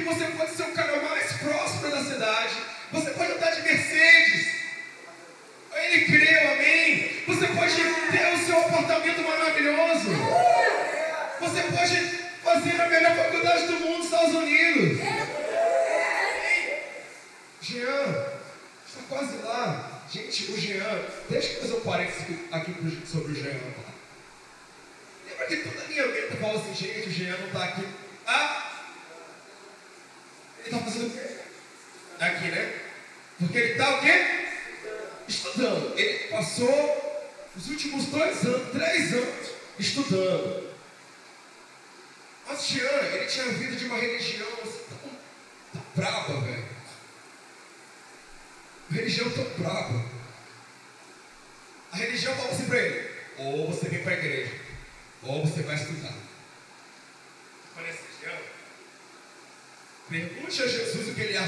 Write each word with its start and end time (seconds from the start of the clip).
que 0.00 0.06
você 0.06 0.27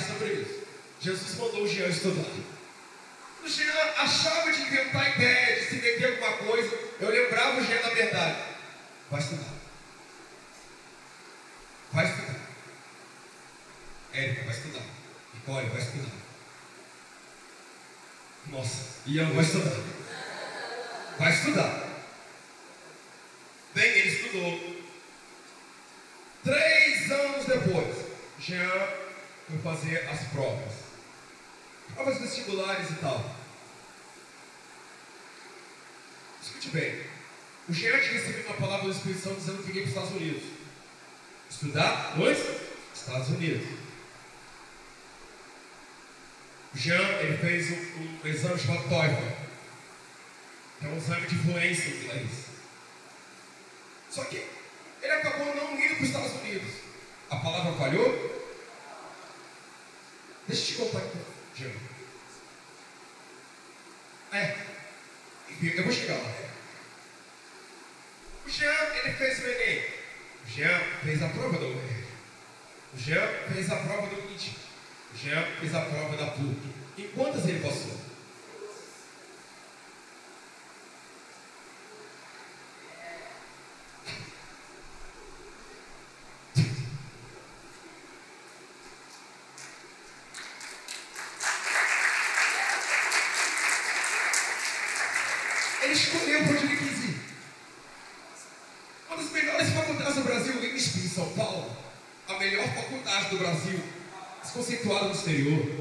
sobre 0.06 0.28
isso. 0.34 0.61
Jesus 1.00 1.37
mandou 1.37 1.62
o 1.62 1.69
Jean 1.69 1.88
estudar. 1.88 2.31
O 3.44 3.49
Jean 3.49 3.72
achava 3.97 4.53
de 4.53 4.61
inventar 4.61 5.16
ideia, 5.16 5.61
de 5.61 5.66
se 5.66 5.75
meter 5.77 6.12
alguma 6.12 6.33
coisa. 6.38 6.78
Eu 7.00 7.11
lembrava 7.11 7.61
o 7.61 7.65
Jean 7.65 7.81
da 7.81 7.88
verdade. 7.91 8.37
Vai 9.10 9.21
estudar. 9.21 9.50
estão 39.31 39.37
dizendo 39.37 39.63
que 39.63 39.69
liguei 39.69 39.83
para 39.83 39.91
os 39.91 39.97
Estados 39.97 40.21
Unidos. 40.21 40.43
Estudar? 41.49 42.15
Dois? 42.17 42.39
Estados 42.95 43.29
Unidos. 43.29 43.67
Jean, 46.75 47.03
ele 47.21 47.37
fez 47.39 47.71
um, 47.71 48.19
um 48.25 48.29
exame 48.29 48.59
chamado 48.59 48.89
TOEFL. 48.89 49.51
É 50.83 50.87
um 50.89 50.97
exame 50.97 51.27
de 51.27 51.37
fluência 51.37 51.89
em 51.89 51.97
inglês. 51.97 52.31
Só 54.11 54.25
que 54.25 54.37
ele 55.03 55.13
acabou 55.13 55.55
não 55.55 55.75
indo 55.75 55.95
para 55.95 56.03
os 56.03 56.09
Estados 56.09 56.33
Unidos. 56.41 56.71
A 57.29 57.37
palavra 57.37 57.73
falhou? 57.73 58.31
Deixa 60.47 60.63
eu 60.63 60.67
te 60.67 60.83
contar 60.83 61.07
escolheu 96.03 96.43
para 96.45 96.53
onde 96.53 96.67
ele 96.67 96.77
quis 96.77 97.05
ir. 97.05 97.21
Uma 99.09 99.17
das 99.17 99.31
melhores 99.31 99.69
faculdades 99.71 100.15
do 100.15 100.23
Brasil, 100.23 100.55
em 100.65 101.09
São 101.09 101.29
Paulo, 101.33 101.77
a 102.29 102.39
melhor 102.39 102.67
faculdade 102.75 103.31
do 103.31 103.39
Brasil, 103.39 103.81
desconceituada 104.43 105.07
no 105.07 105.15
exterior. 105.15 105.79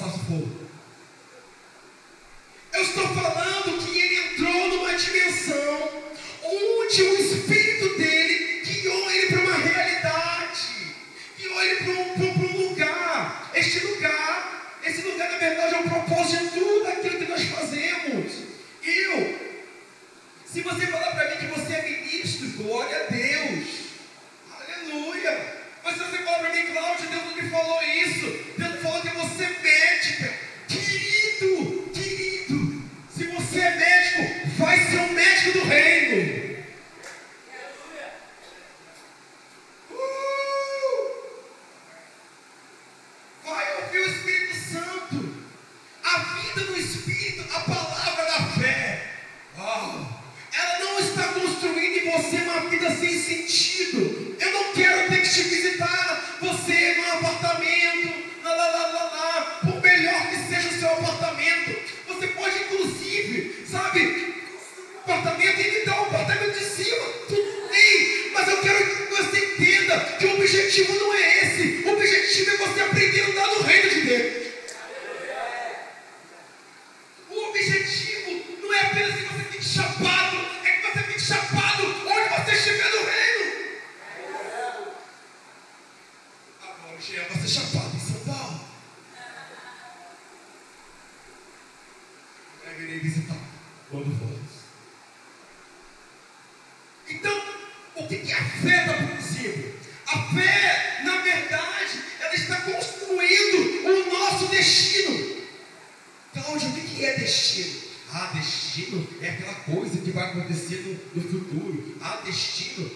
Passar 0.00 0.12
sufoco. 0.12 0.48
Eu 2.72 2.82
estou 2.82 3.06
falando 3.08 3.59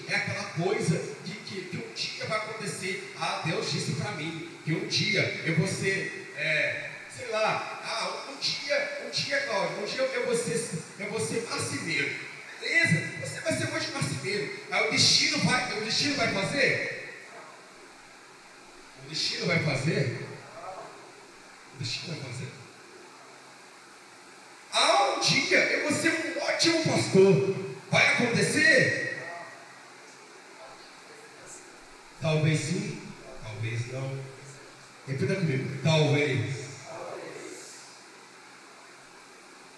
é 0.08 0.14
aquela 0.14 0.44
coisa 0.44 1.00
que, 1.24 1.32
que, 1.32 1.62
que 1.62 1.76
um 1.76 1.94
dia 1.94 2.26
vai 2.26 2.38
acontecer. 2.38 3.12
Ah, 3.18 3.42
Deus 3.44 3.70
disse 3.70 3.92
para 3.92 4.12
mim 4.12 4.50
que 4.64 4.72
um 4.72 4.86
dia 4.86 5.42
eu 5.44 5.56
vou 5.56 5.66
ser, 5.66 6.32
é, 6.36 6.90
sei 7.14 7.28
lá, 7.28 7.80
ah, 7.84 8.32
um 8.32 8.36
dia, 8.36 9.02
um 9.06 9.10
dia, 9.10 9.40
Cláudio, 9.40 9.82
um 9.82 9.86
dia 9.86 10.02
eu 10.02 10.26
vou 10.26 10.36
ser, 10.36 10.70
eu 10.98 11.10
vou 11.10 11.20
ser 11.20 11.46
marceneiro. 11.48 12.14
Beleza? 12.60 13.10
Você 13.20 13.40
vai 13.40 13.52
ser 13.52 13.74
hoje 13.74 13.90
marceneiro. 13.92 14.58
Aí 14.70 14.88
o 14.88 14.90
destino 14.90 15.38
vai, 15.38 15.78
o 15.78 15.84
destino 15.84 16.16
vai 16.16 16.32
fazer? 16.32 17.14
O 19.04 19.08
destino 19.10 19.46
vai 19.46 19.58
fazer? 19.62 20.26
O 21.74 21.78
destino 21.78 22.16
vai 22.16 22.32
fazer? 22.32 22.48
Ah, 24.72 25.14
um 25.16 25.20
dia 25.20 25.58
eu 25.58 25.82
vou 25.88 25.92
ser 25.92 26.10
um 26.10 26.42
ótimo 26.42 26.82
pastor. 26.84 27.74
Vai 27.90 28.14
acontecer? 28.14 29.13
Talvez 32.24 32.58
sim, 32.58 32.98
talvez 33.42 33.92
não. 33.92 34.18
Repita 35.06 35.34
comigo. 35.34 35.68
Talvez. 35.84 36.54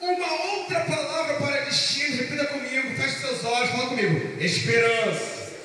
Uma 0.00 0.32
outra 0.52 0.78
palavra 0.84 1.34
para 1.38 1.64
destino, 1.64 2.18
repita 2.18 2.46
comigo, 2.46 2.94
feche 2.94 3.18
seus 3.18 3.44
olhos, 3.44 3.70
fala 3.70 3.88
comigo. 3.88 4.40
Esperança. 4.40 5.56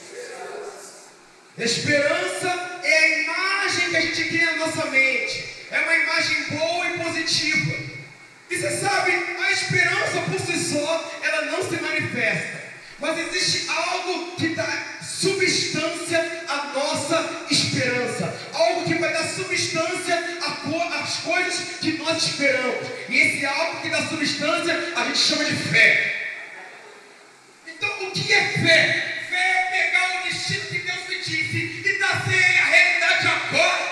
Esperança 1.59 2.79
é 2.83 2.97
a 2.97 3.19
imagem 3.19 3.89
que 3.91 3.97
a 3.97 4.01
gente 4.01 4.23
cria 4.29 4.45
na 4.53 4.65
nossa 4.65 4.85
mente. 4.85 5.67
É 5.69 5.81
uma 5.81 5.95
imagem 5.95 6.43
boa 6.45 6.89
e 6.89 6.97
positiva. 6.97 7.79
E 8.49 8.57
você 8.57 8.71
sabe, 8.71 9.11
a 9.11 9.51
esperança 9.51 10.21
por 10.21 10.39
si 10.39 10.57
só, 10.57 11.19
ela 11.21 11.45
não 11.45 11.61
se 11.61 11.79
manifesta. 11.79 12.59
Mas 12.99 13.19
existe 13.19 13.69
algo 13.69 14.35
que 14.35 14.47
está 14.47 15.00
substância 15.21 16.45
à 16.47 16.73
nossa 16.73 17.45
esperança, 17.51 18.33
algo 18.53 18.85
que 18.85 18.95
vai 18.95 19.13
dar 19.13 19.27
substância 19.27 20.41
às 21.01 21.17
coisas 21.17 21.77
que 21.79 21.97
nós 21.97 22.23
esperamos. 22.23 22.87
E 23.09 23.17
esse 23.17 23.45
algo 23.45 23.81
que 23.81 23.89
dá 23.89 24.07
substância 24.07 24.93
a 24.95 25.05
gente 25.05 25.17
chama 25.17 25.45
de 25.45 25.55
fé. 25.55 26.15
Então, 27.67 27.89
o 28.07 28.11
que 28.11 28.33
é 28.33 28.47
fé? 28.53 29.25
Fé 29.29 29.35
é 29.35 29.71
pegar 29.71 30.19
o 30.19 30.23
destino 30.29 30.65
que 30.65 30.79
Deus 30.79 31.07
me 31.09 31.15
disse 31.17 31.57
e 31.57 31.97
trazer 31.97 32.45
a 32.59 32.65
realidade 32.65 33.27
agora. 33.27 33.91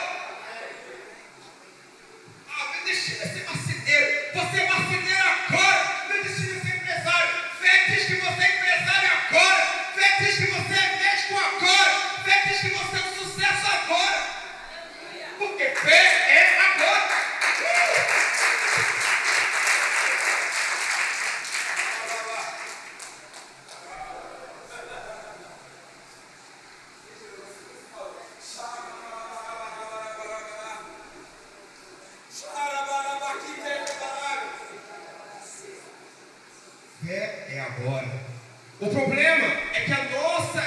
Ah, 2.48 2.74
meu 2.74 2.86
destino 2.86 3.22
é 3.22 3.28
ser 3.28 3.46
marceneiro. 3.46 4.08
Você 4.34 4.58
é 4.62 4.68
marceneiro 4.68 5.30
agora. 5.48 6.06
Meu 6.10 6.24
destino 6.24 6.58
é 6.58 6.62
ser 6.62 6.69
empresário. 6.90 7.30
Fé 7.62 7.86
diz 7.88 8.06
que 8.06 8.16
você 8.16 8.42
é 8.42 8.58
empresário 8.58 9.12
agora. 9.30 9.66
Fé 9.94 10.16
diz 10.20 10.38
que 10.38 10.46
você 10.48 10.74
é 10.74 10.96
médico 10.98 11.38
agora. 11.38 12.24
Fé 12.24 12.42
diz 12.48 12.62
que 12.62 12.70
você 12.70 12.98
é 12.98 13.02
um 13.02 13.14
sucesso 13.14 13.68
agora. 13.68 14.28
Porque 15.38 15.66
fé 15.66 16.04
é 16.30 16.60
agora. 16.60 17.10
Uh! 17.62 17.99
fé 37.06 37.48
é 37.50 37.60
agora. 37.60 38.08
O 38.80 38.88
problema 38.88 39.46
é 39.74 39.82
que 39.82 39.94
a 39.94 40.04
nossa 40.06 40.62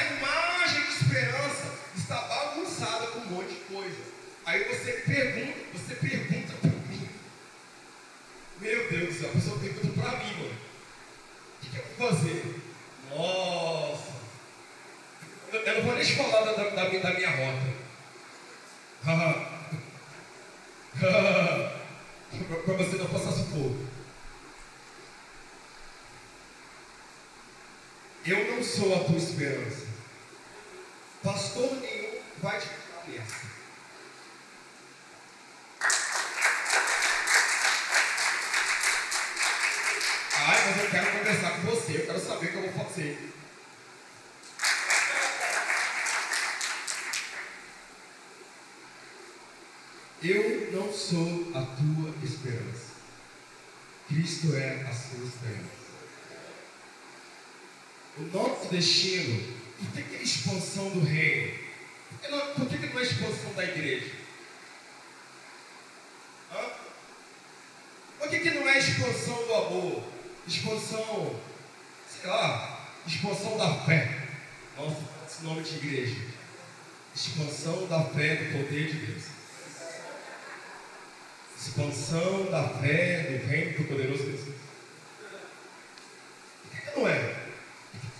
esperança. 29.22 29.86
Pastor 31.22 31.80
nenhum 31.80 32.20
vai 32.42 32.58
te 32.58 32.66
dar. 32.66 32.82
Ai, 40.44 40.58
mas 40.66 40.84
eu 40.84 40.90
quero 40.90 41.18
conversar 41.18 41.50
com 41.52 41.60
você, 41.62 41.96
eu 41.98 42.06
quero 42.06 42.20
saber 42.20 42.46
o 42.46 42.50
que 42.50 42.56
eu 42.56 42.72
vou 42.72 42.84
fazer. 42.84 43.32
Eu 50.22 50.72
não 50.72 50.92
sou 50.92 51.50
a 51.54 51.62
tua 51.62 52.14
esperança. 52.24 52.92
Cristo 54.08 54.54
é 54.54 54.82
a 54.82 54.92
sua 54.92 55.24
esperança. 55.24 55.81
O 58.18 58.22
nosso 58.36 58.68
destino, 58.68 59.42
por 59.78 59.92
que, 59.92 60.02
que 60.02 60.16
é 60.16 60.22
expansão 60.22 60.90
do 60.90 61.00
reino? 61.00 61.58
Por 62.10 62.20
que, 62.20 62.28
não, 62.28 62.54
por 62.54 62.68
que, 62.68 62.78
que 62.78 62.86
não 62.86 63.00
é 63.00 63.02
expansão 63.02 63.52
da 63.54 63.64
igreja? 63.64 64.10
Hã? 66.52 66.70
Por 68.18 68.28
que, 68.28 68.38
que 68.40 68.50
não 68.50 68.68
é 68.68 68.78
expansão 68.78 69.46
do 69.46 69.54
amor? 69.54 70.04
Expansão, 70.46 71.40
sei 72.08 72.30
lá, 72.30 72.90
expansão 73.06 73.56
da 73.56 73.74
fé. 73.84 74.28
Nossa, 74.76 74.98
esse 75.26 75.44
nome 75.44 75.62
de 75.62 75.76
igreja. 75.76 76.20
Expansão 77.14 77.86
da 77.86 78.04
fé 78.04 78.36
do 78.36 78.52
poder 78.52 78.90
de 78.90 79.06
Deus. 79.06 79.24
Expansão 81.58 82.50
da 82.50 82.68
fé 82.68 83.22
do 83.22 83.46
reino 83.46 83.78
do 83.78 83.84
poderoso 83.84 84.24
Deus. 84.24 84.40
Por 86.62 86.70
que, 86.70 86.90
que 86.90 86.98
não 86.98 87.08
é? 87.08 87.36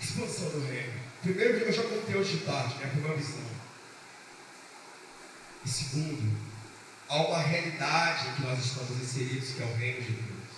Expansão 0.01 0.49
do 0.49 0.65
reino. 0.67 0.93
Primeiro, 1.33 1.65
eu 1.65 1.73
já 1.73 1.81
contei 1.81 2.15
hoje 2.15 2.37
de 2.37 2.45
tarde, 2.45 2.75
minha 2.75 2.89
primeira 2.89 3.17
visão. 3.17 3.41
E 5.65 5.67
segundo, 5.67 6.37
há 7.09 7.15
uma 7.23 7.39
realidade 7.39 8.27
em 8.27 8.33
que 8.33 8.41
nós 8.43 8.63
estamos 8.63 9.01
inseridos, 9.01 9.49
que 9.49 9.63
é 9.63 9.65
o 9.65 9.73
reino 9.73 10.01
de 10.03 10.11
Deus. 10.11 10.49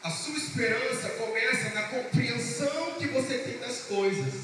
A 0.00 0.10
sua 0.10 0.36
esperança 0.36 1.08
começa 1.08 1.70
na 1.70 1.82
compreensão 1.88 2.94
que 3.00 3.08
você 3.08 3.38
tem 3.38 3.58
das 3.58 3.80
coisas. 3.80 4.34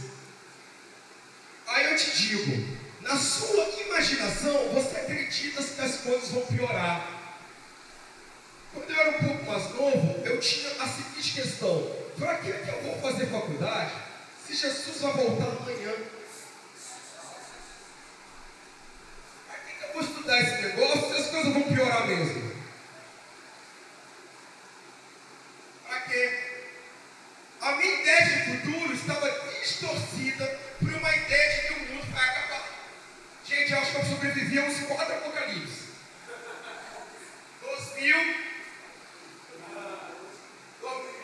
Aí 1.69 1.93
eu 1.93 1.97
te 1.97 2.11
digo, 2.19 2.77
na 3.03 3.17
sua 3.17 3.69
imaginação, 3.87 4.69
você 4.71 4.97
acredita 4.97 5.63
que 5.63 5.81
as 5.81 5.99
coisas 5.99 6.31
vão 6.31 6.45
piorar. 6.47 7.09
Quando 8.73 8.91
eu 8.91 8.97
era 8.97 9.11
um 9.11 9.29
pouco 9.29 9.45
mais 9.45 9.71
novo, 9.77 10.27
eu 10.27 10.41
tinha 10.41 10.71
a 10.83 10.89
seguinte 10.89 11.41
questão: 11.41 11.89
para 12.19 12.39
que, 12.39 12.53
que 12.53 12.69
eu 12.69 12.83
vou 12.83 13.01
fazer 13.01 13.27
faculdade 13.27 14.14
se 14.47 14.55
Jesus 14.55 15.01
vai 15.01 15.13
voltar 15.13 15.45
amanhã? 15.45 15.93
Para 19.49 19.59
que, 19.59 19.73
que 19.73 19.85
eu 19.85 19.93
vou 19.93 20.03
estudar 20.03 20.41
esse 20.41 20.63
negócio 20.63 21.09
se 21.09 21.21
as 21.21 21.27
coisas 21.29 21.53
vão 21.53 21.63
piorar 21.63 22.07
mesmo? 22.07 22.55
Para 25.87 26.01
quê? 26.01 26.41
A 27.61 27.73
minha 27.73 28.01
ideia 28.01 28.25
de 28.25 28.45
futuro 28.45 28.93
estava 28.93 29.31
distorcida 29.61 30.61
por 30.79 30.89
uma 30.93 31.17
ideia 31.17 31.53
de 31.53 31.67
que 31.67 31.73
o 31.73 31.79
mundo 31.95 32.13
vai 32.13 32.29
acabar. 32.29 32.69
Gente, 33.47 33.73
eu 33.73 33.79
acho 33.79 33.91
que 33.93 33.97
eu 33.97 34.05
sobrevivi 34.05 34.59
a 34.59 34.63
uns 34.65 34.81
quatro 34.87 35.15
apocalipses. 35.15 35.85
2000. 37.63 38.17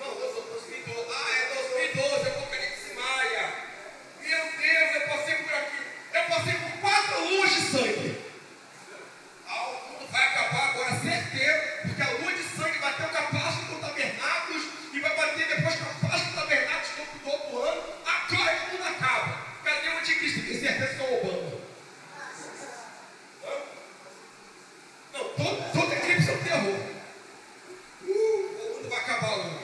Não, 0.00 0.14
2012. 0.14 1.06
Ah, 1.12 1.30
é 1.36 1.54
2012, 1.54 2.28
Apocalipse 2.28 2.94
Maia. 2.94 3.54
Meu 4.22 4.38
Deus, 4.58 4.94
eu 4.94 5.08
passei 5.08 5.34
por 5.34 5.54
aqui. 5.54 5.76
Eu 6.14 6.24
passei 6.24 6.54
por 6.54 6.80
quatro 6.80 7.28
luas 7.28 7.50
de 7.54 7.60
sangue. 7.60 8.24
Ah, 9.46 9.68
o 9.68 9.92
mundo 9.92 10.10
vai 10.10 10.24
acabar 10.26 10.70
agora, 10.70 11.00
certeza, 11.00 11.80
porque 11.82 12.02
a 12.02 12.10
lua 12.12 12.32
de 12.32 12.42
sangue 12.44 12.78
bateu 12.78 13.08
com 13.08 13.18
a 13.18 13.22
Páscoa 13.22 13.64
do 13.66 13.80
Tabernáculos 13.80 14.62
e 14.94 15.00
vai 15.00 15.16
bater 15.16 15.46
depois 15.48 15.74
com 15.76 15.84
a 15.84 16.08
Páscoa 16.08 16.30
do 16.30 16.34
Tabernáculos 16.36 16.88
todo, 16.96 17.20
todo 17.24 17.62
ano. 17.62 17.82
Agora 18.06 18.56
que 18.56 18.64
o 18.64 18.78
mundo 18.78 18.88
acaba. 18.88 19.46
Cadê 19.64 19.88
o 19.88 19.98
anticristo? 19.98 20.40
Tem 20.42 20.60
certeza 20.60 20.94
que 20.94 21.00
é 21.02 21.04
o 21.04 21.14
Obama. 21.18 21.60
Hã? 23.44 23.52
Não, 25.12 25.24
todo, 25.34 25.72
todo 25.72 25.92
eclipse 25.92 26.30
é 26.30 26.34
um 26.34 26.42
terror. 26.42 26.80
Uh, 28.02 28.08
o 28.08 28.76
mundo 28.76 28.88
vai 28.88 28.98
acabar 29.00 29.36
hoje. 29.38 29.60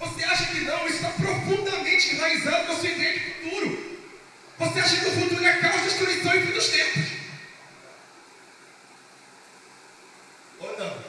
Você 0.00 0.24
acha 0.24 0.46
que 0.46 0.60
não? 0.60 0.86
Isso 0.86 0.96
está 0.96 1.10
profundamente 1.10 2.14
enraizado 2.14 2.72
na 2.72 2.78
sua 2.78 2.88
ideia 2.88 3.12
de 3.12 3.20
futuro. 3.20 4.00
Você 4.58 4.80
acha 4.80 4.96
que 5.00 5.06
o 5.06 5.12
futuro 5.12 5.44
é 5.44 5.60
caos, 5.60 5.82
destruição 5.82 6.34
e 6.34 6.46
fim 6.46 6.52
dos 6.52 6.68
tempos. 6.68 7.04
Ou 10.60 10.78
não? 10.78 11.04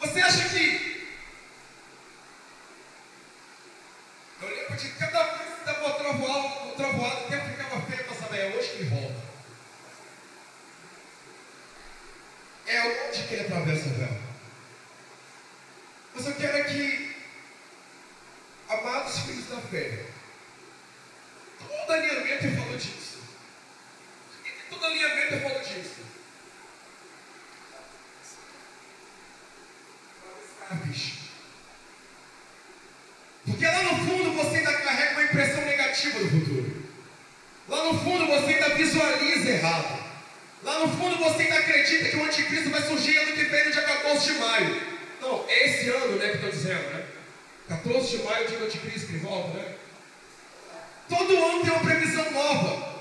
Você 0.00 0.20
acha 0.20 0.48
que. 0.48 0.90
Eu 4.80 4.86
lembro 4.86 4.88
de 4.88 4.88
cada 4.98 5.22
vez 5.24 5.58
que 5.58 5.64
dava 5.64 5.84
uma 5.84 5.94
trovoada, 5.94 6.64
uma 6.64 6.74
trovoada, 6.74 7.20
o 7.20 7.28
tempo 7.28 7.48
ficava 7.48 7.82
feio 7.82 8.04
para 8.04 8.14
saber, 8.14 8.38
é 8.38 8.56
hoje 8.56 8.68
que 8.76 8.84
volta. 8.84 9.20
É 12.66 13.08
onde 13.08 13.22
que 13.24 13.34
ele 13.34 13.42
atravessa 13.42 13.88
o 13.88 13.94
véu. 13.94 14.18
Mas 16.14 16.26
eu 16.26 16.34
quero 16.34 16.56
é 16.56 16.64
que, 16.64 17.16
amados 18.68 19.18
filhos 19.20 19.48
da 19.48 19.60
fé, 19.60 20.06
todo 21.58 21.92
alinhamento 21.92 22.46
eu 22.46 22.56
falo 22.56 22.76
disso. 22.76 23.18
E 24.44 24.70
todo 24.70 24.86
alinhamento 24.86 25.34
eu 25.34 25.40
falo 25.40 25.60
disso. 25.60 26.00
Ah, 30.70 30.74
bicho. 30.74 31.20
Porque 33.46 33.66
lá 33.66 33.82
no 33.82 33.96
fundo 34.06 34.32
você 34.32 34.58
ainda 34.58 34.72
carrega 34.72 35.12
uma 35.12 35.24
impressão 35.24 35.64
negativa 35.64 36.18
do 36.18 36.30
futuro. 36.30 36.82
Lá 37.68 37.84
no 37.84 37.98
fundo 37.98 38.26
você 38.50 38.54
ainda 38.54 38.74
visualiza 38.74 39.50
errado. 39.50 40.00
Lá 40.62 40.78
no 40.80 40.88
fundo 40.88 41.16
você 41.18 41.44
ainda 41.44 41.58
acredita 41.58 42.08
que 42.08 42.16
o 42.16 42.24
anticristo 42.24 42.70
vai 42.70 42.82
surgir 42.82 43.16
ano 43.18 43.32
que 43.32 43.44
vem, 43.44 43.64
no 43.64 43.72
dia 43.72 43.82
14 43.82 44.32
de 44.32 44.38
maio. 44.38 44.82
Não, 45.20 45.44
é 45.48 45.66
esse 45.66 45.88
ano, 45.88 46.16
né, 46.16 46.28
que 46.28 46.34
estou 46.36 46.50
dizendo, 46.50 46.90
né? 46.90 47.04
14 47.68 48.16
de 48.16 48.22
maio, 48.24 48.48
dia 48.48 48.58
do 48.58 48.64
anticristo 48.64 49.06
que 49.08 49.18
volta, 49.18 49.58
né? 49.58 49.74
Todo 51.08 51.44
ano 51.44 51.62
tem 51.62 51.72
uma 51.72 51.80
previsão 51.80 52.30
nova. 52.30 53.00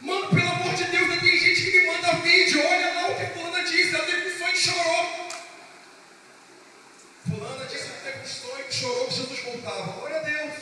Mano, 0.00 0.28
pelo 0.28 0.48
amor 0.48 0.74
de 0.74 0.84
Deus, 0.84 1.10
ainda 1.10 1.20
tem 1.20 1.38
gente 1.38 1.70
que 1.70 1.80
me 1.80 1.86
manda 1.86 2.12
vídeo. 2.18 2.62
Olha 2.64 2.94
lá 2.94 3.08
o 3.08 3.16
que 3.16 3.22
a 3.22 3.30
fulana 3.30 3.64
disse, 3.64 3.94
ela 3.94 4.04
teve 4.04 4.28
um 4.28 4.38
sonho 4.38 4.54
e 4.54 4.58
chorou. 4.58 5.28
Fulana 7.28 7.64
disse 7.66 7.88
que 7.88 8.04
teve 8.04 8.18
um 8.20 8.26
sonho 8.26 8.64
e 8.68 8.72
chorou 8.72 9.06
que 9.06 9.14
Jesus 9.14 9.40
voltava. 9.40 9.92
Glória 9.92 10.16
a 10.16 10.22
Deus. 10.22 10.54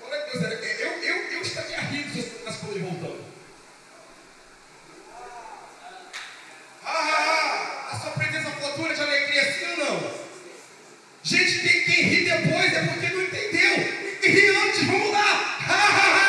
Glória 0.00 0.22
a 0.22 0.26
Deus. 0.26 0.40
Eu, 0.80 0.90
eu, 1.02 1.16
eu 1.32 1.42
estaria 1.42 1.80
rindo 1.80 2.12
se 2.12 2.18
eu 2.18 2.24
estivesse 2.24 2.58
por 2.58 2.70
ele 2.70 2.84
voltando. 2.84 3.24
Ah, 6.84 6.90
ah, 6.90 7.88
ah, 7.90 7.94
a 7.94 8.00
sua 8.00 8.10
presença 8.12 8.50
flatura 8.50 8.94
de 8.94 9.00
alegria, 9.00 9.52
sim 9.52 9.66
ou 9.70 9.76
não? 9.76 10.20
Gente, 11.22 11.60
tem 11.60 11.84
quem 11.84 12.02
ri 12.04 12.24
depois 12.24 12.72
é 12.72 12.82
porque 12.82 13.08
não 13.08 13.22
entendeu. 13.22 13.76
E 14.22 14.28
ri 14.28 14.48
antes, 14.48 14.84
vamos 14.84 15.12
lá. 15.12 15.58
Ah, 15.68 16.00
ah, 16.00 16.20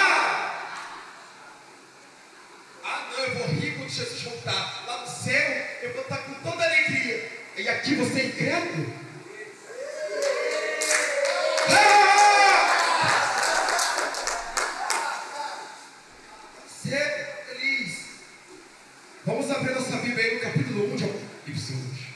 ah. 2.83 2.83
ah 2.83 3.09
não, 3.11 3.23
eu 3.23 3.35
vou 3.35 3.47
rir 3.47 3.75
quando 3.77 3.89
Jesus 3.89 4.21
voltar. 4.21 4.83
Lá 4.85 5.01
no 5.01 5.07
céu, 5.07 5.67
eu 5.81 5.93
vou 5.93 6.01
estar 6.01 6.17
com 6.17 6.33
toda 6.35 6.63
alegria. 6.63 7.31
E 7.57 7.69
aqui 7.69 7.95
você 7.95 8.19
é 8.21 8.25
incrédulo? 8.25 9.01
Você 16.67 16.95
é 16.95 17.43
feliz. 17.47 18.05
Vamos 19.25 19.51
abrir 19.51 19.75
nossa 19.75 19.97
Bíblia 19.97 20.25
aí 20.25 20.33
no 20.35 20.41
capítulo 20.41 20.93
1 20.93 20.95
de 20.95 21.03
Apocalipse 21.05 21.73
hoje. 21.73 22.13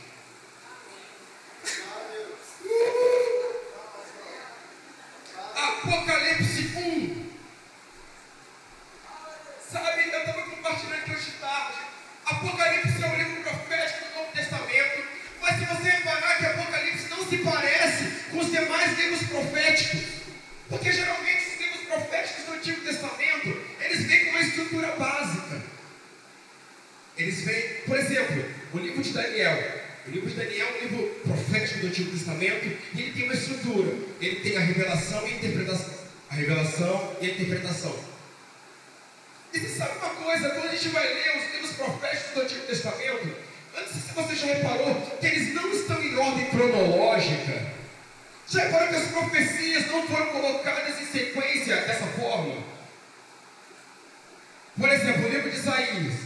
Apocalipse 5.55 6.61
1. 6.75 7.31
Sabe, 9.71 10.01
eu 10.01 10.19
estava 10.19 10.41
compartilhando 10.49 10.95
aqui 10.95 11.11
hoje 11.11 11.25
de 11.25 11.37
tarde. 11.37 11.77
Apocalipse 12.25 13.03
é 13.03 13.07
um 13.07 13.15
livro 13.15 13.43
profético 13.43 14.05
do 14.05 14.15
Novo 14.15 14.31
Testamento. 14.33 15.03
Mas 15.41 15.59
se 15.59 15.65
você 15.65 15.89
reparar 15.89 16.37
que 16.39 16.45
Apocalipse 16.47 17.09
não 17.09 17.29
se 17.29 17.37
parece 17.37 18.31
com 18.31 18.39
os 18.39 18.51
demais 18.51 18.97
livros 18.97 19.23
proféticos. 19.29 20.01
Porque 20.69 20.91
geralmente 20.91 21.53
os 21.53 21.59
livros 21.61 21.81
proféticos 21.87 22.45
do 22.45 22.53
Antigo 22.53 22.81
Testamento, 22.81 23.61
eles 23.79 24.05
vêm 24.07 24.25
com 24.25 24.31
uma 24.31 24.41
estrutura 24.41 24.87
básica. 24.95 25.75
Eles 27.17 27.41
vêm, 27.41 27.81
por 27.85 27.97
exemplo, 27.97 28.45
o 28.73 28.77
livro 28.77 29.01
de 29.01 29.13
Daniel. 29.13 29.81
O 30.07 30.11
livro 30.11 30.29
de 30.29 30.35
Daniel 30.35 30.67
é 30.67 30.71
um 30.71 30.81
livro 30.81 31.21
do 31.79 31.87
Antigo 31.87 32.11
Testamento 32.11 32.77
e 32.93 33.01
ele 33.01 33.11
tem 33.11 33.23
uma 33.23 33.33
estrutura. 33.33 33.93
Ele 34.21 34.39
tem 34.41 34.57
a 34.57 34.59
revelação 34.59 35.27
e 35.27 35.31
a 35.31 35.35
interpretação. 35.35 35.93
A 36.29 36.35
revelação 36.35 37.17
e 37.21 37.25
a 37.25 37.29
interpretação. 37.29 37.95
E 39.53 39.59
você 39.59 39.77
sabe 39.77 39.97
uma 39.99 40.09
coisa, 40.09 40.49
quando 40.49 40.67
a 40.67 40.71
gente 40.75 40.89
vai 40.89 41.07
ler 41.07 41.37
os 41.37 41.53
livros 41.53 41.71
proféticos 41.77 42.33
do 42.33 42.41
Antigo 42.41 42.67
Testamento, 42.67 43.35
antes 43.77 43.93
se 43.93 44.13
você 44.13 44.35
já 44.35 44.47
reparou 44.47 45.01
que 45.19 45.25
eles 45.25 45.53
não 45.53 45.71
estão 45.71 46.01
em 46.03 46.15
ordem 46.17 46.45
cronológica. 46.49 47.73
Já 48.47 48.63
reparou 48.65 48.89
que 48.89 48.95
as 48.95 49.07
profecias 49.07 49.87
não 49.87 50.07
foram 50.07 50.27
colocadas 50.27 51.01
em 51.01 51.05
sequência 51.05 51.75
dessa 51.77 52.05
forma? 52.07 52.63
Por 54.77 54.89
exemplo, 54.89 55.25
o 55.25 55.29
livro 55.29 55.49
de 55.49 55.57
Isaías. 55.57 56.24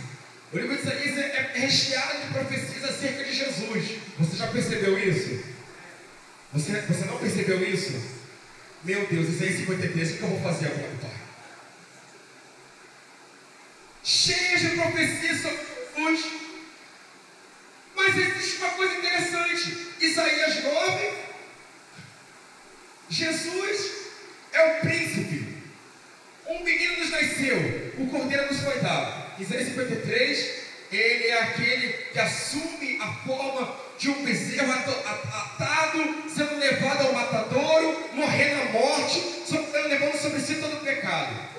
O 0.51 0.57
livro 0.57 0.75
de 0.75 0.81
Isaías 0.81 1.17
é, 1.17 1.51
é 1.53 1.59
recheado 1.59 2.21
de 2.21 2.33
profecias 2.33 2.83
acerca 2.83 3.23
de 3.23 3.33
Jesus. 3.33 3.99
Você 4.17 4.37
já 4.37 4.47
percebeu 4.47 4.97
isso? 4.97 5.43
Você, 6.53 6.81
você 6.81 7.05
não 7.05 7.19
percebeu 7.19 7.63
isso? 7.63 8.19
Meu 8.83 9.05
Deus, 9.05 9.29
Isaías 9.29 9.59
53, 9.59 10.11
o 10.11 10.17
que 10.17 10.23
eu 10.23 10.29
vou 10.29 10.41
fazer 10.41 10.67
agora, 10.67 10.95
pai? 11.01 11.11
Cheio 14.03 14.57
de 14.57 14.69
profecias 14.69 15.41
sobre 15.41 15.59
Jesus. 15.95 16.31
Mas 17.95 18.17
existe 18.17 18.57
uma 18.57 18.69
coisa 18.69 18.95
interessante. 18.95 19.87
Isaías 20.01 20.63
9, 20.63 21.13
Jesus 23.09 23.91
é 24.53 24.65
o 24.65 24.79
príncipe. 24.79 25.59
Um 26.47 26.63
menino 26.63 26.99
nos 26.99 27.11
nasceu, 27.11 27.93
o 27.99 28.07
cordeiro 28.07 28.47
nos 28.47 28.61
foi 28.61 28.79
dado. 28.79 29.28
Isaías 29.39 29.69
53, 29.69 30.55
ele 30.91 31.27
é 31.27 31.41
aquele 31.43 31.93
que 32.11 32.19
assume 32.19 32.99
a 33.01 33.07
forma 33.25 33.75
de 33.97 34.09
um 34.09 34.23
bezerro 34.25 34.71
atado, 34.71 36.29
sendo 36.29 36.59
levado 36.59 37.07
ao 37.07 37.13
matadouro, 37.13 38.09
morrendo 38.13 38.61
à 38.61 38.65
morte, 38.65 39.23
levando 39.87 40.17
sobre 40.17 40.41
si 40.41 40.55
todo 40.55 40.73
o 40.73 40.79
pecado. 40.79 41.58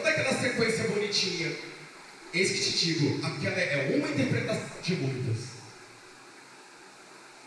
tinha. 1.11 1.51
Eis 2.33 2.51
que 2.51 2.59
te 2.59 2.85
digo, 2.85 3.25
aquela 3.25 3.59
é 3.59 3.93
uma 3.95 4.07
interpretação 4.07 4.81
de 4.81 4.95
muitas. 4.95 5.51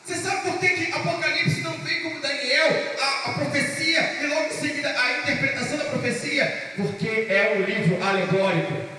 Você 0.04 0.16
sabe 0.16 0.50
por 0.50 0.60
que, 0.60 0.68
que 0.68 0.92
Apocalipse 0.92 1.62
não 1.62 1.78
vem 1.78 2.02
como 2.02 2.20
Daniel, 2.20 2.94
a, 3.00 3.30
a 3.30 3.32
profecia, 3.32 4.22
e 4.22 4.26
logo 4.26 4.48
em 4.48 4.60
seguida 4.60 4.90
a 4.90 5.20
interpretação 5.20 5.78
da 5.78 5.84
profecia? 5.86 6.72
Porque 6.76 7.08
é 7.08 7.56
um 7.56 7.62
livro 7.62 8.02
alegórico. 8.04 8.93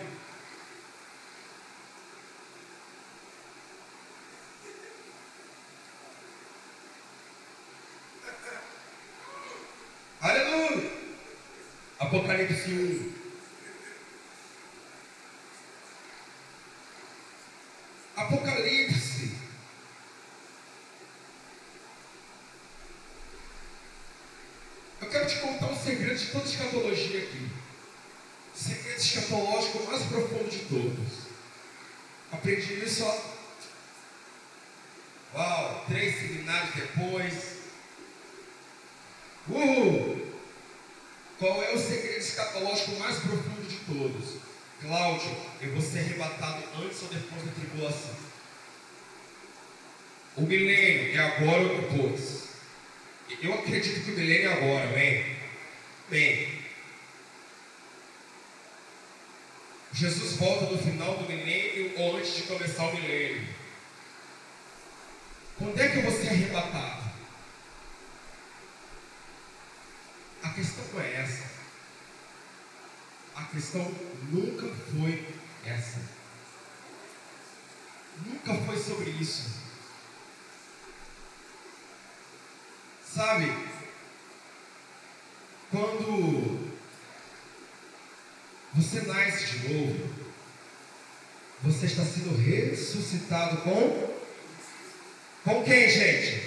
Todos. 30.67 31.25
Aprendi 32.31 32.85
isso, 32.85 33.03
ó. 33.03 33.35
Uau, 35.35 35.85
três 35.87 36.15
seminários 36.15 36.75
depois. 36.75 37.55
Uhul! 39.47 40.33
Qual 41.37 41.61
é 41.63 41.73
o 41.73 41.77
segredo 41.77 42.19
escatológico 42.19 42.91
mais 42.97 43.17
profundo 43.17 43.67
de 43.67 43.75
todos? 43.85 44.41
Cláudio, 44.81 45.35
eu 45.61 45.71
vou 45.73 45.81
ser 45.81 45.99
arrebatado 45.99 46.63
antes 46.81 47.01
ou 47.03 47.09
depois 47.09 47.43
da 47.43 47.51
tribulação. 47.51 48.15
O 50.37 50.41
milênio 50.41 51.15
é 51.15 51.19
agora 51.19 51.61
ou 51.61 51.81
depois? 51.81 52.45
Eu 53.41 53.53
acredito 53.53 54.03
que 54.03 54.11
o 54.11 54.15
milênio 54.15 54.49
é 54.49 54.53
agora, 54.53 54.89
amém? 54.89 55.35
Bem, 56.09 56.54
Jesus 59.95 60.33
volta 60.33 60.65
no 60.65 60.77
final 60.77 61.15
do 61.15 61.23
milênio 61.23 61.93
ou 61.97 62.17
antes 62.17 62.35
de 62.35 62.41
começar 62.43 62.83
o 62.87 62.95
milênio? 62.95 63.47
Quando 65.57 65.79
é 65.79 65.87
que 65.87 66.01
vou 66.01 66.11
ser 66.11 66.27
arrebatado? 66.27 67.11
A 70.43 70.49
questão 70.49 70.83
não 70.93 70.99
é 71.01 71.13
essa. 71.13 71.49
A 73.35 73.43
questão 73.45 73.89
nunca 74.33 74.67
foi 74.91 75.33
essa. 75.65 76.01
Nunca 78.25 78.53
foi 78.65 78.77
sobre 78.77 79.11
isso. 79.11 79.49
Sabe, 83.01 83.49
quando 85.71 86.64
você 88.75 89.01
nasce 89.01 89.45
de 89.45 89.73
novo, 89.73 90.09
você 91.63 91.85
está 91.85 92.03
sendo 92.03 92.35
ressuscitado 92.37 93.57
com 93.57 94.15
com 95.45 95.63
quem, 95.63 95.89
gente? 95.89 96.41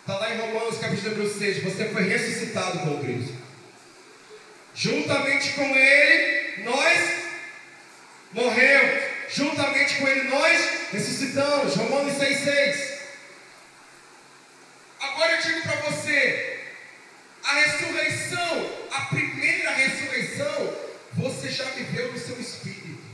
Está 0.00 0.18
lá 0.18 0.34
em 0.34 0.38
Romanos 0.38 0.78
capítulo 0.78 1.10
número 1.10 1.38
6. 1.38 1.64
Você 1.64 1.88
foi 1.88 2.04
ressuscitado 2.04 2.78
com 2.78 3.02
Cristo. 3.02 3.34
Juntamente 4.74 5.52
com 5.54 5.64
Ele, 5.64 6.62
nós 6.62 6.98
morremos. 8.32 9.02
Juntamente 9.28 9.96
com 9.96 10.06
Ele, 10.06 10.28
nós 10.28 10.90
ressuscitamos. 10.92 11.74
Romanos 11.74 12.12
6,6. 12.14 12.98
Agora 15.00 15.32
eu 15.32 15.42
digo 15.42 15.62
para 15.62 15.90
você: 15.90 16.60
a 17.42 17.54
ressurreição, 17.54 18.86
a 18.92 19.00
primeira 19.06 19.23
já 21.54 21.64
viveu 21.70 22.12
no 22.12 22.18
seu 22.18 22.38
espírito. 22.40 23.04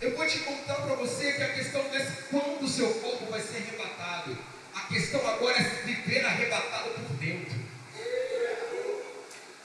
Eu 0.00 0.16
vou 0.16 0.26
te 0.26 0.38
contar 0.40 0.74
para 0.74 0.94
você 0.94 1.32
que 1.32 1.42
a 1.42 1.54
questão 1.54 1.82
desse 1.88 2.22
quando 2.30 2.62
o 2.62 2.68
seu 2.68 2.88
corpo 2.94 3.26
vai 3.26 3.40
ser 3.40 3.56
arrebatado. 3.56 4.36
A 4.74 4.80
questão 4.82 5.26
agora 5.26 5.58
é 5.58 5.62
viver 5.62 6.24
arrebatado 6.24 6.90
por 6.90 7.16
dentro. 7.16 7.56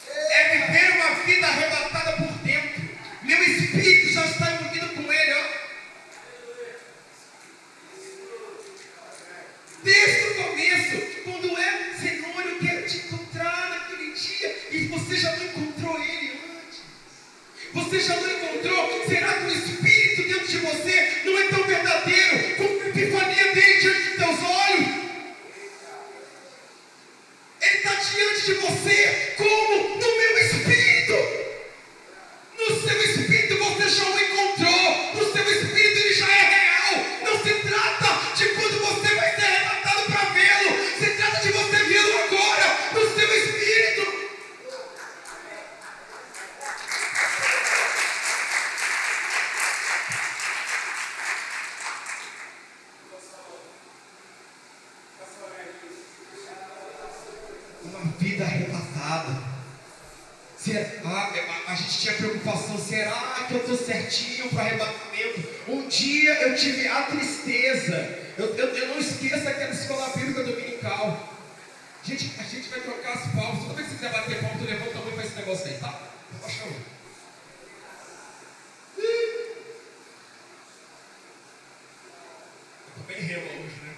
É 0.08 0.58
viver 0.58 0.92
uma 0.94 1.16
vida 1.26 1.48
arrebatada 1.48 1.91
Você 17.74 18.00
já 18.00 18.16
não 18.16 18.30
encontrou? 18.30 19.06
Será 19.08 19.34
que 19.34 19.46
o 19.46 19.52
Espírito 19.54 20.24
dentro 20.28 20.48
de 20.48 20.58
você 20.58 21.22
não 21.24 21.40
é 21.40 21.48
tão 21.48 21.64
verdadeiro 21.64 22.56
como 22.58 22.82
a 22.82 22.88
epifania 22.88 23.54
dele 23.54 23.80
diante 23.80 24.02
dos 24.02 24.16
teus 24.18 24.44
olhos? 24.44 24.88
Ele 27.62 27.78
está 27.78 27.94
diante 27.94 28.46
de 28.46 28.54
você 28.56 29.34
como 29.38 29.96
no 29.96 30.18
meu 30.18 30.38
Espírito. 30.40 31.14
No 32.60 32.82
seu 32.82 33.04
Espírito 33.04 33.58
você 33.58 33.90
já 33.90 34.04
o 34.04 34.20
encontrou. 34.20 35.11
Será, 60.72 60.88
a, 61.06 61.72
a 61.72 61.76
gente 61.76 62.00
tinha 62.00 62.14
preocupação, 62.14 62.78
será 62.78 63.46
que 63.48 63.54
eu 63.54 63.60
estou 63.60 63.78
certinho 63.78 64.50
para 64.50 64.62
arrebatamento? 64.62 65.50
Um 65.68 65.88
dia 65.88 66.34
eu 66.44 66.56
tive 66.56 66.88
a 66.88 67.04
tristeza. 67.04 68.20
Eu, 68.38 68.56
eu, 68.56 68.68
eu 68.76 68.88
não 68.88 68.98
esqueço 68.98 69.48
aquela 69.48 69.72
escola 69.72 70.10
bíblica 70.16 70.44
dominical. 70.44 71.32
Gente, 72.04 72.32
a 72.40 72.44
gente 72.44 72.70
vai 72.70 72.80
trocar 72.80 73.14
as 73.14 73.28
palmas. 73.32 73.64
Toda 73.64 73.74
vez 73.76 73.88
que 73.88 73.94
você 73.94 74.08
quiser 74.08 74.12
bater 74.12 74.42
palma, 74.42 74.58
tu 74.58 74.66
levanta 74.66 74.98
a 74.98 75.02
mão 75.02 75.12
para 75.12 75.26
esse 75.26 75.36
negócio 75.36 75.68
aí, 75.68 75.78
tá? 75.78 76.02
Baixa 76.42 76.64
a 76.64 76.66
mão. 76.66 76.76
Eu 82.88 82.94
tô 82.96 83.04
bem 83.08 83.22
rema 83.22 83.44
hoje, 83.44 83.82
né? 83.84 83.96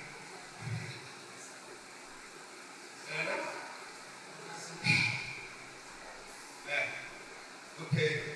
É, 3.12 3.24
né? 3.24 3.38
É. 6.68 6.90
Ok. 7.84 8.34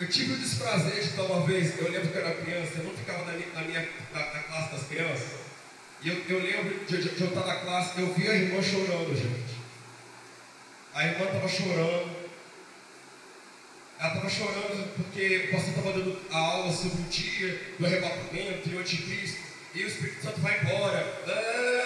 Eu 0.00 0.08
tive 0.08 0.32
o 0.34 0.36
estar 1.00 1.22
uma 1.22 1.46
vez, 1.46 1.78
eu 1.78 1.90
lembro 1.90 2.08
que 2.08 2.16
eu 2.16 2.26
era 2.26 2.34
criança, 2.34 2.72
eu 2.78 2.84
não 2.84 2.96
ficava 2.96 3.24
na 3.24 3.32
minha, 3.32 3.48
na, 3.54 3.62
minha, 3.62 3.88
na, 4.12 4.20
na 4.20 4.42
classe 4.42 4.72
das 4.72 4.88
crianças. 4.88 5.44
E 6.02 6.08
eu, 6.08 6.22
eu 6.28 6.42
lembro 6.42 6.84
de, 6.84 6.96
de, 6.98 7.08
de, 7.08 7.20
eu 7.22 7.28
estar 7.28 7.46
na 7.46 7.56
classe, 7.56 8.00
eu 8.00 8.12
vi 8.12 8.28
a 8.28 8.34
irmã 8.34 8.62
chorando, 8.62 9.16
gente. 9.16 9.54
A 10.94 11.06
irmã 11.06 11.24
estava 11.24 11.48
chorando. 11.48 12.24
Ela 13.98 14.08
estava 14.08 14.28
chorando 14.28 14.94
porque 14.96 15.48
o 15.48 15.52
pastor 15.52 15.70
estava 15.70 15.92
dando 15.92 16.20
a 16.30 16.38
aula 16.38 16.72
sobre 16.72 17.00
o 17.00 17.04
dia 17.04 17.60
do 17.78 17.86
arrebatamento 17.86 18.68
e 18.68 18.74
o 18.74 18.80
anticristo. 18.80 19.40
E 19.74 19.82
o 19.82 19.86
Espírito 19.88 20.22
Santo 20.22 20.40
vai 20.40 20.60
embora. 20.60 21.22
Ah, 21.26 21.83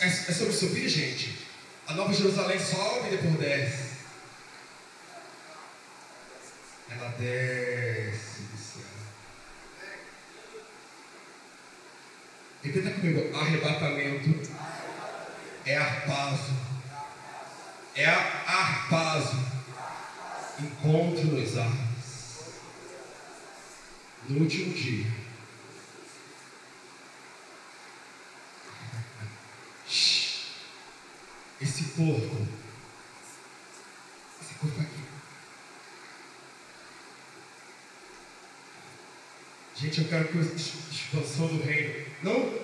É, 0.00 0.06
é, 0.06 0.10
sobre 0.10 0.52
subir, 0.52 0.88
gente? 0.88 1.46
A 1.86 1.94
Nova 1.94 2.12
Jerusalém 2.12 2.58
sobe 2.58 3.08
e 3.08 3.16
depois 3.16 3.38
desce. 3.38 3.88
Ela 6.90 7.08
desce 7.18 8.40
do 8.42 8.58
céu. 8.58 8.82
Repita 12.62 12.90
comigo: 12.90 13.36
arrebatamento 13.36 14.52
é 15.64 15.76
arpazo. 15.76 16.56
É 17.94 18.06
arpazo. 18.06 19.36
Encontro 20.60 21.24
nos 21.24 21.56
ares. 21.56 22.52
No 24.28 24.40
último 24.40 24.74
dia. 24.74 25.06
Shhh. 29.88 30.52
Esse 31.60 31.84
corpo. 31.98 32.46
Esse 34.40 34.54
corpo 34.54 34.80
aqui. 34.80 35.02
Gente, 39.74 40.00
eu 40.02 40.08
quero 40.08 40.28
que 40.28 40.38
a 40.38 40.42
expansão 40.42 41.48
do 41.48 41.62
reino 41.62 42.06
não, 42.22 42.58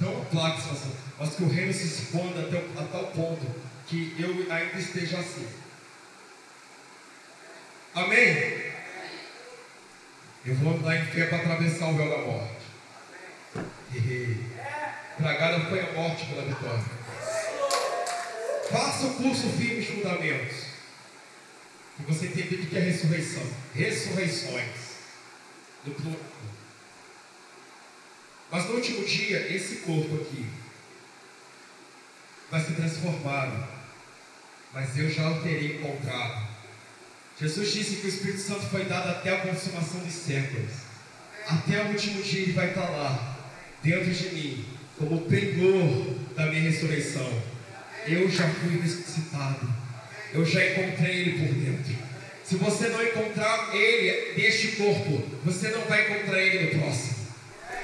não 0.00 0.24
plaque 0.24 0.58
expansão, 0.58 0.92
mas 1.18 1.34
que 1.36 1.42
o 1.44 1.48
reino 1.48 1.72
se 1.72 1.84
expanda 1.84 2.42
até 2.42 2.58
a 2.58 2.86
tal 2.88 3.06
ponto 3.12 3.46
que 3.86 4.16
eu 4.18 4.52
ainda 4.52 4.78
esteja 4.78 5.18
assim. 5.18 5.46
Amém? 7.94 8.72
Eu 10.44 10.56
vou 10.56 10.74
andar 10.74 10.96
em 10.96 11.06
fé 11.06 11.26
para 11.26 11.38
atravessar 11.38 11.88
o 11.88 11.96
véu 11.96 12.10
da 12.10 12.18
morte. 12.18 12.62
Hehe. 13.94 14.50
Tragada 15.18 15.68
foi 15.68 15.80
a 15.80 15.92
morte 15.92 16.26
pela 16.26 16.42
vitória. 16.42 17.02
Faça 18.72 19.06
o 19.06 19.14
curso 19.14 19.48
firmes 19.50 19.86
fundamentos. 19.86 20.56
E 22.00 22.02
você 22.04 22.26
entender 22.26 22.54
o 22.56 22.66
que 22.66 22.76
é 22.76 22.80
ressurreição. 22.80 23.42
Ressurreições. 23.74 24.92
No 25.84 25.94
plural. 25.94 26.20
Mas 28.50 28.64
no 28.64 28.74
último 28.74 29.04
dia, 29.04 29.54
esse 29.54 29.76
corpo 29.76 30.22
aqui 30.22 30.46
vai 32.50 32.60
ser 32.64 32.74
transformado. 32.74 33.68
Mas 34.72 34.96
eu 34.96 35.10
já 35.10 35.30
o 35.30 35.42
terei 35.42 35.76
encontrado. 35.76 36.48
Jesus 37.38 37.72
disse 37.72 37.96
que 37.96 38.06
o 38.06 38.08
Espírito 38.08 38.40
Santo 38.40 38.66
foi 38.66 38.84
dado 38.84 39.10
até 39.10 39.34
a 39.34 39.40
consumação 39.40 40.00
dos 40.00 40.14
séculos. 40.14 40.70
até 41.46 41.82
o 41.82 41.88
último 41.88 42.22
dia 42.22 42.42
Ele 42.42 42.52
vai 42.52 42.68
estar 42.68 42.88
lá, 42.88 43.38
dentro 43.82 44.12
de 44.12 44.34
mim, 44.34 44.64
como 44.98 45.22
penhor 45.22 46.14
da 46.36 46.46
minha 46.46 46.70
ressurreição. 46.70 47.51
Eu 48.06 48.28
já 48.30 48.48
fui 48.48 48.80
ressuscitado, 48.80 49.68
eu 50.34 50.44
já 50.44 50.64
encontrei 50.64 51.20
Ele 51.20 51.32
por 51.38 51.54
dentro. 51.54 51.94
Se 52.44 52.56
você 52.56 52.88
não 52.88 53.02
encontrar 53.02 53.74
Ele 53.74 54.42
neste 54.42 54.68
corpo, 54.72 55.22
você 55.44 55.68
não 55.68 55.82
vai 55.82 56.10
encontrar 56.10 56.40
Ele 56.40 56.74
no 56.74 56.80
próximo. 56.80 57.22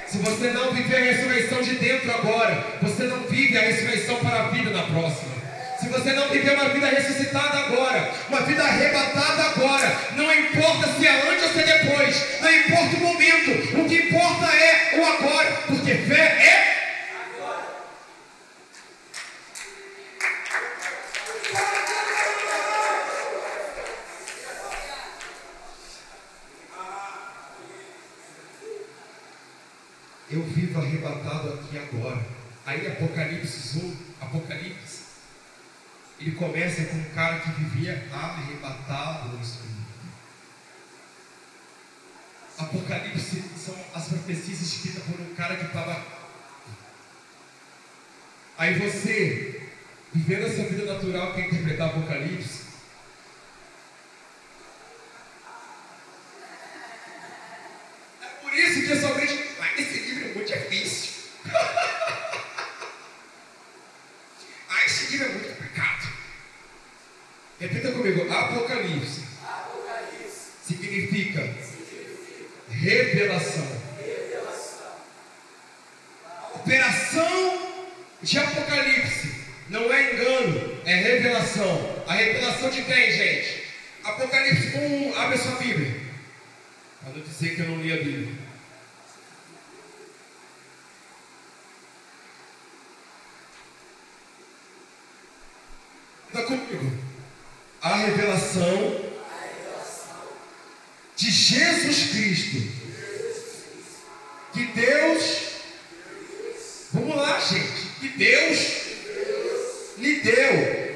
Se 0.07 0.17
você 0.17 0.51
não 0.51 0.73
viver 0.73 0.95
a 0.95 1.11
ressurreição 1.11 1.61
de 1.61 1.75
dentro 1.75 2.11
agora, 2.11 2.79
você 2.81 3.03
não 3.03 3.21
vive 3.23 3.57
a 3.57 3.61
ressurreição 3.61 4.17
para 4.17 4.45
a 4.45 4.49
vida 4.49 4.71
na 4.71 4.83
próxima. 4.83 5.39
Se 5.79 5.87
você 5.87 6.11
não 6.11 6.27
viver 6.27 6.55
uma 6.55 6.69
vida 6.69 6.87
ressuscitada 6.87 7.57
agora, 7.57 8.13
uma 8.27 8.41
vida 8.41 8.61
arrebatada 8.61 9.43
agora, 9.43 9.97
não 10.17 10.33
importa 10.33 10.93
se 10.93 11.07
é 11.07 11.31
antes 11.31 11.43
ou 11.43 11.53
se 11.53 11.59
é 11.59 11.63
depois, 11.63 12.41
não 12.41 12.51
importa 12.53 12.97
o 12.97 12.99
momento, 12.99 13.79
o 13.79 13.87
que 13.87 13.95
importa 13.95 14.45
é 14.45 14.99
o 14.99 15.05
agora, 15.05 15.51
porque 15.67 15.93
fé 15.93 16.15
é 16.19 16.79
eu 30.29 30.43
vivo 30.43 30.79
arrebatado 30.79 31.53
aqui 31.53 31.77
agora. 31.77 32.19
Aí 32.65 32.85
Apocalipse 32.85 33.79
1, 33.79 34.25
Apocalipse 34.25 34.99
ele 36.19 36.31
começa 36.31 36.83
com 36.83 36.97
um 36.97 37.09
cara 37.15 37.39
que 37.39 37.51
vivia 37.51 38.05
arrebatado 38.11 39.29
no 39.29 39.41
espírito. 39.41 39.69
Apocalipse 42.57 43.41
são 43.57 43.75
as 43.93 44.09
profecias 44.09 44.61
escritas 44.61 45.03
por 45.03 45.19
um 45.21 45.33
cara 45.33 45.55
que 45.55 45.65
estava. 45.65 46.19
Aí 48.59 48.77
você, 48.77 49.61
vivendo 50.13 50.45
essa 50.45 50.63
vida 50.63 50.93
natural, 50.93 51.33
quer 51.33 51.47
interpretar 51.47 51.89
Apocalipse. 51.89 52.65
É 58.21 58.25
por 58.43 58.53
isso 58.53 58.81
que 58.81 58.95
somente. 58.95 59.45
Mas 59.57 59.79
esse 59.79 59.99
livro 59.99 60.29
é 60.29 60.33
muito 60.35 60.53
difícil. 60.53 61.09
ah, 64.69 64.85
esse 64.85 65.11
livro 65.11 65.25
é 65.25 65.29
muito 65.29 65.59
Repita 67.59 67.91
comigo, 67.91 68.31
Apocalipse, 68.31 69.21
Apocalipse. 69.43 70.51
Significa, 70.65 71.41
significa 71.41 72.45
revelação. 72.69 73.67
revelação. 73.99 74.91
Operação 76.55 77.83
de 78.21 78.39
Apocalipse 78.39 79.43
não 79.67 79.91
é 79.91 80.13
engano, 80.13 80.81
é 80.85 80.95
revelação. 80.95 82.03
A 82.07 82.13
revelação 82.13 82.69
de 82.69 82.81
quem, 82.81 83.11
gente? 83.11 83.63
Apocalipse 84.05 84.77
1, 84.77 85.19
abre 85.19 85.35
a 85.35 85.37
sua 85.37 85.55
Bíblia. 85.57 85.99
Para 87.01 87.11
não 87.11 87.21
dizer 87.21 87.55
que 87.55 87.61
eu 87.61 87.67
não 87.67 87.81
li 87.81 87.91
a 87.91 87.97
Bíblia. 87.97 88.35
Está 96.29 96.43
comigo 96.43 97.09
a 97.81 97.95
revelação 97.95 99.09
de 101.15 101.31
Jesus 101.31 102.11
Cristo. 102.11 102.79
Que 104.53 104.65
Deus, 104.65 105.39
vamos 106.93 107.15
lá, 107.15 107.39
gente, 107.39 107.87
que 107.99 108.09
Deus 108.09 108.57
lhe 109.97 110.19
deu 110.21 110.95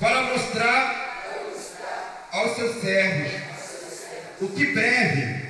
para 0.00 0.22
mostrar 0.22 1.06
aos 2.32 2.56
seus 2.56 2.80
servos 2.80 3.32
o 4.40 4.48
que 4.48 4.66
breve 4.66 5.46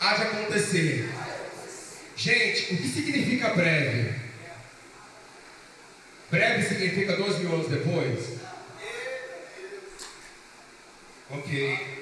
há 0.00 0.14
de 0.14 0.22
acontecer. 0.22 1.08
Gente, 2.16 2.74
o 2.74 2.76
que 2.78 2.88
significa 2.88 3.50
breve? 3.50 4.12
Breve 6.30 6.62
significa 6.62 7.16
dois 7.16 7.38
mil 7.38 7.54
anos 7.54 7.68
depois? 7.68 8.38
Ok. 11.30 11.98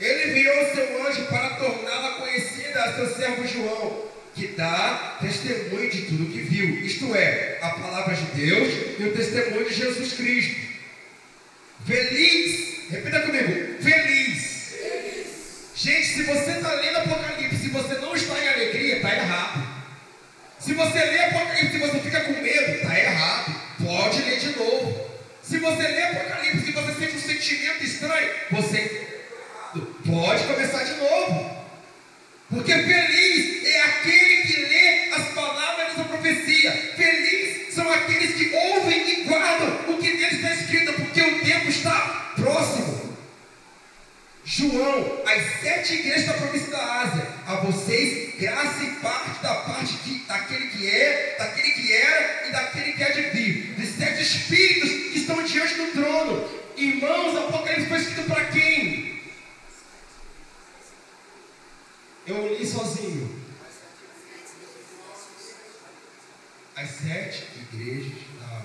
Ele 0.00 0.30
enviou 0.30 0.74
seu 0.74 1.06
anjo 1.06 1.24
para 1.26 1.56
torná-la 1.56 2.20
conhecida 2.20 2.84
a 2.84 2.94
seu 2.94 3.14
servo 3.14 3.46
João, 3.46 4.08
que 4.34 4.48
dá 4.48 5.18
testemunho 5.20 5.90
de 5.90 6.02
tudo 6.02 6.32
que 6.32 6.40
viu, 6.40 6.86
isto 6.86 7.14
é, 7.14 7.58
a 7.60 7.70
palavra 7.70 8.14
de 8.14 8.24
Deus 8.26 8.68
e 8.98 9.04
o 9.04 9.12
testemunho 9.12 9.68
de 9.68 9.74
Jesus 9.74 10.12
Cristo. 10.12 10.68
Feliz, 11.84 12.90
repita 12.90 13.22
comigo, 13.22 13.82
feliz. 13.82 14.74
feliz. 14.78 15.26
Gente, 15.74 16.06
se 16.06 16.22
você 16.22 16.50
está 16.52 16.72
lendo 16.74 16.98
Apocalipse, 16.98 17.56
se 17.56 17.68
você 17.68 17.94
não 17.94 18.14
está 18.14 18.38
em 18.38 18.48
alegria, 18.48 18.96
está 18.96 19.14
errado. 19.14 19.78
Se 20.60 20.74
você 20.74 20.98
lê 20.98 21.18
Apocalipse 21.24 21.76
e 21.76 21.80
você 21.80 21.98
fica 22.00 22.20
com 22.20 22.32
medo, 22.32 22.72
está 22.72 22.98
errado. 22.98 23.54
Pode 23.82 24.22
ler 24.22 24.38
de 24.38 24.56
novo. 24.56 25.08
Se 25.58 25.64
você 25.64 25.88
lê 25.88 26.02
Apocalipse 26.04 26.68
e 26.68 26.72
você 26.72 26.94
sente 26.94 27.16
um 27.16 27.20
sentimento 27.20 27.82
estranho, 27.82 28.30
você 28.52 29.08
pode 30.06 30.44
começar 30.44 30.84
de 30.84 30.94
novo. 31.00 31.66
Porque 32.48 32.72
feliz 32.72 33.66
é 33.66 33.82
aquele 33.82 34.42
que 34.42 34.60
lê 34.60 35.14
as 35.14 35.28
palavras 35.30 35.88
dessa 35.88 36.04
profecia. 36.04 36.70
Feliz 36.96 37.74
são 37.74 37.90
aqueles 37.92 38.36
que 38.36 38.54
ouvem 38.54 39.10
e 39.10 39.24
guardam 39.24 39.80
o 39.88 39.98
que 39.98 40.12
neles 40.12 40.34
está 40.34 40.54
escrito, 40.54 40.92
porque 40.92 41.22
o 41.22 41.40
tempo 41.40 41.68
está 41.68 42.34
próximo. 42.36 43.18
João, 44.44 45.22
as 45.26 45.60
sete 45.60 45.94
igrejas 45.94 46.26
da 46.26 46.34
província 46.34 46.70
da 46.70 47.00
Ásia, 47.00 47.26
a 47.48 47.56
vocês 47.56 48.36
graça 48.38 48.84
e 48.84 48.90
parte 49.02 49.42
da 49.42 49.54
parte 49.56 49.94
que, 50.04 50.24
daquele 50.28 50.68
que 50.68 50.88
é, 50.88 51.34
daquele 51.36 51.70
que 51.72 51.92
era 51.92 52.46
e 52.46 52.52
daquele 52.52 52.92
que 52.92 53.02
há 53.02 53.08
de 53.10 53.22
vir, 53.22 53.74
dos 53.76 53.88
sete 53.88 54.22
espíritos 54.22 54.97
estão 55.28 55.42
diante 55.44 55.74
do 55.74 55.92
trono. 55.92 56.48
Irmãos, 56.76 57.36
Apocalipse 57.36 57.88
foi 57.88 57.98
escrito 57.98 58.28
para 58.28 58.46
quem? 58.46 59.22
Eu 62.26 62.56
li 62.56 62.66
sozinho. 62.66 63.38
As 66.76 66.88
sete 66.90 67.44
igrejas 67.72 68.12
da 68.40 68.62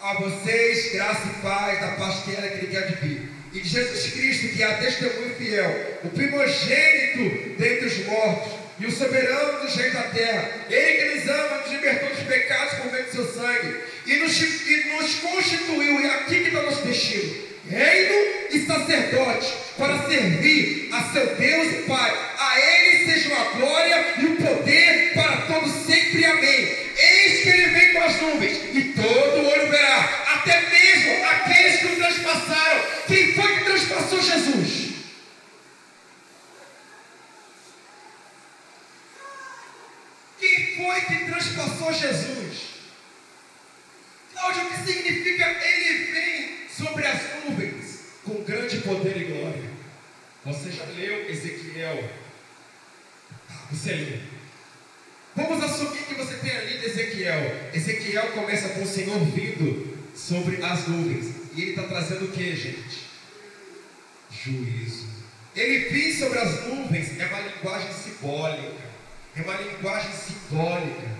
a 0.00 0.14
vocês 0.14 0.92
graça 0.92 1.26
e 1.26 1.42
paz 1.42 1.80
da 1.80 1.92
parte 1.96 2.22
que 2.22 2.36
era 2.36 2.48
que 2.48 2.58
ele 2.58 2.66
quer 2.68 2.86
de 2.86 2.94
vir. 3.06 3.32
E 3.52 3.60
de 3.60 3.68
Jesus 3.68 4.12
Cristo, 4.12 4.54
que 4.54 4.62
é 4.62 4.66
a 4.66 4.78
testemunho 4.78 5.34
fiel, 5.34 6.00
o 6.04 6.10
primogênito 6.10 7.56
dentre 7.58 7.86
os 7.86 8.06
mortos 8.06 8.67
e 8.80 8.86
o 8.86 8.92
soberano 8.92 9.60
dos 9.60 9.74
reis 9.74 9.92
da 9.92 10.02
terra, 10.02 10.50
ele 10.70 10.92
que 10.92 11.14
nos 11.16 11.28
ama, 11.28 11.58
nos 11.58 11.72
libertou 11.72 12.08
dos 12.10 12.24
pecados 12.24 12.74
por 12.74 12.92
meio 12.92 13.04
do 13.04 13.12
seu 13.12 13.32
sangue 13.32 13.80
e 14.06 14.16
nos, 14.16 14.40
e 14.40 14.84
nos 14.96 15.14
constituiu, 15.16 16.00
e 16.00 16.06
aqui 16.06 16.40
que 16.40 16.48
está 16.48 16.62
nosso 16.62 16.82
destino 16.82 17.48
reino 17.68 18.14
e 18.50 18.60
sacerdote, 18.66 19.54
para 19.76 20.08
servir 20.08 20.88
a 20.92 21.02
seu 21.12 21.36
Deus 21.36 21.72
e 21.72 21.82
Pai. 21.86 22.34
A 22.38 22.60
Ele 22.60 23.04
sejam 23.04 23.36
a 23.36 23.44
glória 23.50 24.14
e 24.18 24.24
o 24.26 24.36
poder 24.36 25.12
para 25.14 25.36
todos 25.42 25.70
sempre. 25.86 26.24
Amém. 26.24 26.88
Eis 26.96 27.42
que 27.42 27.48
Ele 27.48 27.66
vem 27.70 27.92
com 27.92 28.02
as 28.02 28.20
nuvens, 28.20 28.58
e 28.74 28.82
todo 28.94 29.46
olho 29.46 29.70
verá, 29.70 30.24
até 30.34 30.62
mesmo 30.70 31.24
aqueles 31.26 31.80
que 31.80 31.86
o 31.86 31.96
transpassaram. 31.96 32.82
Quem 33.06 33.34
foi 33.34 33.56
que 33.56 33.64
transpassou 33.64 34.22
Jesus? 34.22 34.88
Quem 40.40 40.76
foi 40.76 41.00
que 41.02 41.24
transpassou 41.88 41.92
Jesus? 41.92 42.68
Cláudio, 44.32 44.62
o 44.62 44.68
que 44.68 44.92
significa 44.92 45.44
Ele 45.64 46.12
vem 46.12 46.68
sobre 46.68 47.06
as 47.06 47.20
nuvens 47.44 48.00
com 48.24 48.44
grande 48.44 48.78
poder 48.78 49.16
e 49.16 49.24
glória? 49.24 49.70
Você 50.44 50.70
já 50.70 50.84
leu 50.84 51.28
Ezequiel? 51.30 52.10
Você 53.70 53.92
leu. 53.94 54.20
Vamos 55.34 55.62
assumir 55.62 56.02
que 56.04 56.14
você 56.14 56.36
tenha 56.36 56.62
lido 56.64 56.84
Ezequiel. 56.84 57.70
Ezequiel 57.72 58.32
começa 58.32 58.70
com 58.70 58.82
o 58.82 58.86
Senhor 58.86 59.18
vindo 59.26 59.98
sobre 60.14 60.62
as 60.64 60.86
nuvens. 60.88 61.34
E 61.54 61.62
ele 61.62 61.70
está 61.70 61.84
trazendo 61.84 62.26
o 62.26 62.32
que, 62.32 62.56
gente? 62.56 63.08
Juízo. 64.30 65.06
Ele 65.54 65.88
vir 65.90 66.12
sobre 66.18 66.38
as 66.38 66.66
nuvens 66.66 67.18
é 67.18 67.26
uma 67.26 67.40
linguagem 67.40 67.92
simbólica. 67.92 68.88
É 69.36 69.42
uma 69.42 69.56
linguagem 69.56 70.12
simbólica. 70.12 71.17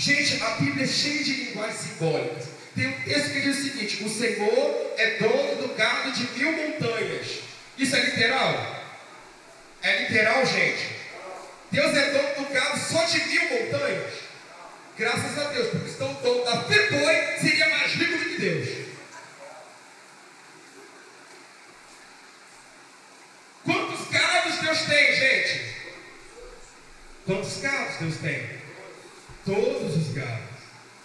Gente, 0.00 0.42
a 0.42 0.50
Bíblia 0.52 0.86
é 0.86 0.88
cheia 0.88 1.22
de 1.22 1.32
linguagens 1.44 1.78
simbólicas. 1.78 2.44
Tem 2.74 2.86
um 2.86 3.02
texto 3.02 3.32
que 3.32 3.40
diz 3.42 3.58
o 3.58 3.62
seguinte: 3.62 4.02
O 4.02 4.08
Senhor 4.08 4.94
é 4.96 5.18
dono 5.18 5.56
do 5.56 5.74
gado 5.74 6.10
de 6.12 6.38
mil 6.38 6.52
montanhas 6.52 7.40
Isso 7.76 7.94
é 7.94 8.00
literal? 8.06 8.82
É 9.82 10.02
literal, 10.04 10.46
gente? 10.46 10.86
Deus 11.70 11.94
é 11.94 12.10
dono 12.12 12.46
do 12.46 12.54
gado 12.54 12.78
só 12.78 13.04
de 13.04 13.24
mil 13.26 13.42
montanhas? 13.42 14.14
Graças 14.96 15.38
a 15.38 15.50
Deus, 15.50 15.68
porque 15.68 15.90
senão 15.90 16.12
o 16.12 16.22
dono 16.22 16.44
da 16.46 16.62
Friboi 16.62 17.38
seria 17.38 17.68
mais 17.68 17.92
rico 17.92 18.16
do 18.16 18.24
que 18.24 18.40
Deus. 18.40 18.68
Quantos 23.66 24.08
gados 24.08 24.58
Deus 24.60 24.80
tem, 24.80 25.14
gente? 25.14 25.76
Quantos 27.26 27.60
gados 27.60 27.96
Deus 27.98 28.16
tem? 28.16 28.59
Todos 29.50 29.96
os 29.96 30.14
gados. 30.14 30.44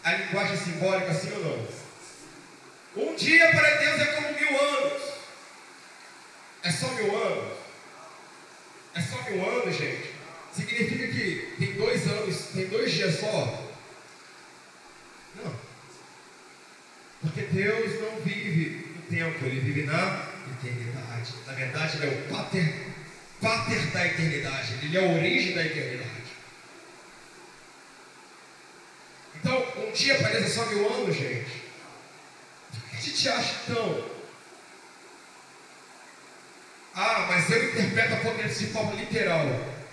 A 0.03 0.13
linguagem 0.13 0.55
simbólica, 0.55 1.11
sim 1.15 1.31
ou 1.31 1.67
não? 2.95 3.03
Um 3.03 3.15
dia 3.15 3.49
para 3.49 3.77
Deus 3.77 4.01
é 4.01 4.05
como 4.05 4.39
mil 4.39 4.61
anos. 4.61 5.01
É 6.61 6.71
só 6.71 6.87
mil 6.89 7.17
anos? 7.25 7.57
É 8.93 9.01
só 9.01 9.19
mil 9.23 9.49
anos, 9.49 9.75
gente? 9.75 10.11
Significa 10.53 11.07
que 11.07 11.55
tem 11.57 11.73
dois 11.73 12.07
anos, 12.07 12.37
tem 12.53 12.67
dois 12.67 12.93
dias 12.93 13.19
só? 13.19 13.67
Não. 15.43 15.55
Porque 17.21 17.41
Deus 17.51 17.99
não 17.99 18.21
vive 18.21 18.93
no 18.95 19.01
tempo, 19.09 19.43
Ele 19.43 19.59
vive 19.59 19.87
na 19.87 20.29
eternidade. 20.61 21.33
Na 21.47 21.53
verdade, 21.53 21.97
Ele 21.97 22.05
é 22.05 22.09
o 22.09 22.31
pater, 22.31 22.75
pater 23.41 23.87
da 23.87 24.05
eternidade. 24.05 24.73
Ele 24.83 24.95
é 24.95 25.01
a 25.01 25.17
origem 25.17 25.55
da 25.55 25.65
eternidade. 25.65 26.25
Então, 29.45 29.63
um 29.77 29.84
dia 29.95 30.19
parece 30.21 30.53
só 30.53 30.65
mil 30.65 30.93
anos, 30.93 31.15
gente. 31.15 31.63
Por 32.71 32.89
que 32.89 32.97
a 32.97 32.99
gente 32.99 33.29
acha 33.29 33.55
tão? 33.67 34.15
Ah, 36.93 37.25
mas 37.29 37.49
eu 37.49 37.69
interpreto 37.69 38.13
a 38.13 38.17
Apocalipse 38.17 38.65
de 38.65 38.71
forma 38.71 38.93
literal. 38.93 39.45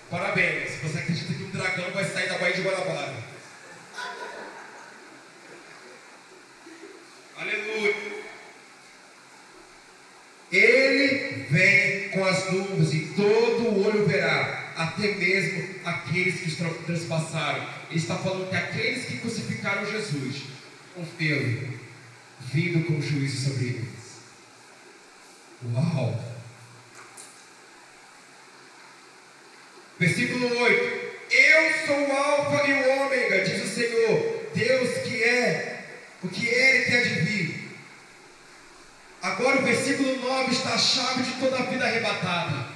Parabéns, 0.09 0.75
você 0.81 0.99
acredita 0.99 1.33
que 1.33 1.43
um 1.43 1.49
dragão 1.49 1.91
vai 1.91 2.05
sair 2.05 2.29
da 2.29 2.37
Baía 2.37 2.53
de 2.53 2.61
Guanabara. 2.61 3.15
Aleluia. 7.37 7.95
Ele 10.51 11.47
vem 11.49 12.09
com 12.09 12.25
as 12.25 12.51
nuvens 12.51 12.93
e 12.93 13.05
todo 13.15 13.52
o 13.52 13.52
até 14.75 15.15
mesmo 15.15 15.75
aqueles 15.85 16.39
que 16.41 16.55
transpassaram. 16.85 17.67
Ele 17.89 17.99
está 17.99 18.15
falando 18.15 18.49
que 18.49 18.55
aqueles 18.55 19.05
que 19.05 19.17
crucificaram 19.17 19.89
Jesus 19.89 20.43
vê-lo, 21.17 21.79
vindo 22.39 22.85
com 22.85 23.01
juízo 23.01 23.49
sobre 23.49 23.65
eles. 23.65 24.03
Uau! 25.73 26.33
Versículo 29.99 30.57
8: 30.57 31.15
Eu 31.31 31.85
sou 31.87 32.07
o 32.07 32.11
Alfa 32.11 32.67
e 32.67 32.73
o 32.73 33.03
Ômega, 33.03 33.45
diz 33.45 33.63
o 33.63 33.67
Senhor, 33.67 34.49
Deus 34.53 34.97
que 35.03 35.23
é, 35.23 35.85
o 36.21 36.27
que 36.27 36.49
é 36.49 36.81
e 36.81 36.85
que 36.85 37.09
de 37.09 37.21
vir. 37.21 37.69
Agora 39.21 39.59
o 39.59 39.63
versículo 39.63 40.17
9 40.17 40.51
está 40.51 40.73
a 40.73 40.77
chave 40.77 41.23
de 41.23 41.39
toda 41.39 41.57
a 41.57 41.63
vida 41.63 41.85
arrebatada. 41.85 42.72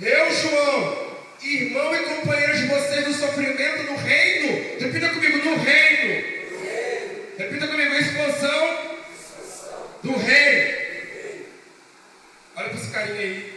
Eu, 0.00 0.34
João, 0.34 1.16
irmão 1.40 1.94
e 1.94 1.98
companheiro 2.00 2.56
de 2.56 2.66
vocês 2.66 3.06
no 3.06 3.14
sofrimento 3.14 3.84
no 3.84 3.96
reino. 3.96 4.80
Repita 4.80 5.08
comigo, 5.10 5.38
no 5.38 5.56
reino. 5.56 6.24
Repita 7.38 7.68
comigo, 7.68 7.94
expansão 7.94 8.98
do 10.02 10.16
reino. 10.16 10.78
Olha 12.56 12.68
para 12.70 12.78
esse 12.80 12.90
carinha 12.90 13.20
aí. 13.20 13.54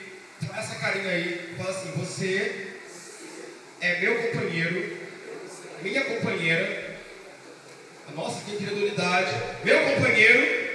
Essa 0.55 0.75
carinha 0.75 1.09
aí. 1.09 1.55
Fala 1.57 1.71
assim, 1.71 1.91
você 1.97 2.67
é 3.81 3.99
meu 3.99 4.21
companheiro, 4.21 4.97
minha 5.81 6.03
companheira. 6.03 6.97
Nossa, 8.13 8.45
que 8.45 8.51
incredulidade. 8.51 9.31
Meu 9.63 9.79
companheiro, 9.85 10.69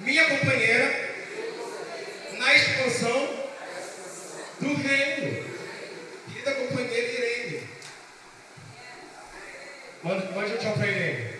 minha 0.00 0.24
companheira, 0.24 1.10
na 2.38 2.54
expansão 2.54 3.39
do 4.60 4.74
reino. 4.74 5.44
Querida 6.28 6.54
companheira 6.54 7.08
Irene. 7.08 7.62
Manda, 10.02 10.30
manda 10.32 10.54
um 10.54 10.58
tchau 10.58 10.72
para 10.74 10.86
Irene. 10.86 11.30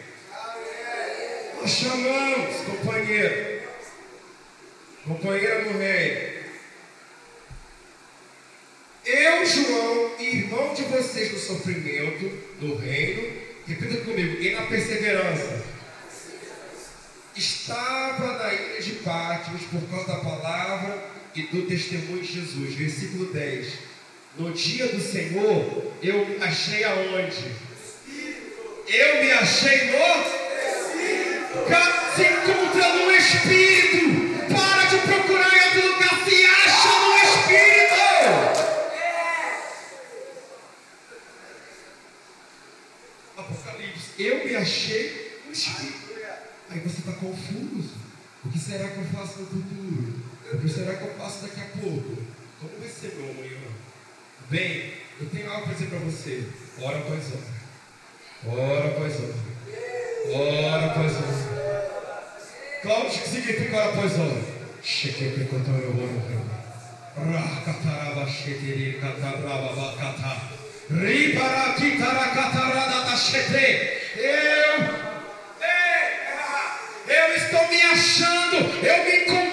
Nós 1.60 1.70
chamamos, 1.70 2.56
companheira. 2.64 3.60
Companheira 5.06 5.64
do 5.64 5.78
reino. 5.78 6.40
Eu, 9.04 9.46
João, 9.46 10.20
irmão 10.20 10.74
de 10.74 10.82
vocês 10.84 11.32
no 11.32 11.38
sofrimento, 11.38 12.30
no 12.60 12.76
reino, 12.76 13.40
repita 13.66 14.04
comigo, 14.04 14.40
e 14.40 14.54
na 14.54 14.62
perseverança. 14.66 15.64
Estava 17.34 18.38
na 18.38 18.52
ilha 18.52 18.82
de 18.82 18.92
Pátimos 18.96 19.62
por 19.62 19.80
causa 19.88 20.06
da 20.06 20.18
palavra 20.18 21.09
e 21.34 21.42
do 21.42 21.62
testemunho 21.66 22.22
de 22.22 22.32
Jesus. 22.32 22.74
Versículo 22.74 23.32
10. 23.32 23.90
No 24.38 24.52
dia 24.52 24.86
do 24.88 25.00
Senhor, 25.00 25.92
eu 26.02 26.26
me 26.26 26.36
achei 26.42 26.84
aonde? 26.84 27.52
Eu 28.86 29.22
me 29.22 29.32
achei 29.32 29.90
no? 29.90 30.40
Se 32.16 32.22
encontra 32.22 32.94
no 32.94 33.10
Espírito. 33.12 34.54
Para 34.54 34.84
de 34.86 34.98
procurar 34.98 35.52
em 35.52 35.62
outro 35.66 35.92
lugar. 35.92 36.24
Se 36.24 36.44
acha 36.44 36.88
no 36.98 37.14
Espírito. 37.16 38.00
Apocalipse. 43.36 44.10
Eu 44.18 44.44
me 44.44 44.56
achei 44.56 45.40
no 45.46 45.52
Espírito. 45.52 46.10
Aí 46.70 46.80
você 46.80 47.00
está 47.00 47.12
confuso. 47.12 47.94
O 48.44 48.48
que 48.48 48.58
será 48.58 48.88
que 48.88 48.98
eu 48.98 49.04
faço 49.04 49.40
no 49.40 49.46
futuro? 49.46 50.14
O 50.52 50.58
que 50.58 50.68
será 50.68 50.94
que 50.94 51.04
eu 51.04 51.14
faço 51.14 51.42
daqui 51.42 51.60
a 51.60 51.80
pouco? 51.80 52.16
Como 52.60 52.78
vai 52.78 52.88
ser 52.88 53.14
meu 53.16 53.30
amanhã? 53.30 53.70
Bem, 54.50 54.94
eu 55.20 55.28
tenho 55.28 55.48
algo 55.48 55.62
para 55.62 55.74
dizer 55.74 55.90
para 55.90 55.98
você. 56.00 56.42
Ora 56.82 56.98
após 56.98 57.24
hora. 57.30 58.58
Ora 58.58 58.88
após 58.88 59.14
hora. 59.14 59.34
Ora 60.34 60.86
após 60.86 61.12
hora. 61.12 62.10
Cláudio, 62.82 63.06
o 63.06 63.12
que 63.12 63.28
significa 63.28 63.76
ora 63.76 63.88
após 63.90 64.18
hora? 64.18 64.42
Chequei 64.82 65.30
que 65.30 65.44
contou 65.44 65.74
eu 65.76 65.90
oro. 65.90 66.20
Rakataraba 67.32 68.26
shetere 68.26 68.98
katabraba 69.00 69.72
bakata. 69.72 70.36
Ribara 70.90 71.74
kitara 71.74 72.30
katarada 72.30 73.04
da 73.08 73.16
chete. 73.16 74.00
Eu 74.16 75.00
eu 77.06 77.36
estou 77.36 77.68
me 77.68 77.82
achando, 77.82 78.56
eu 78.56 79.04
me 79.04 79.16
encontrei 79.22 79.49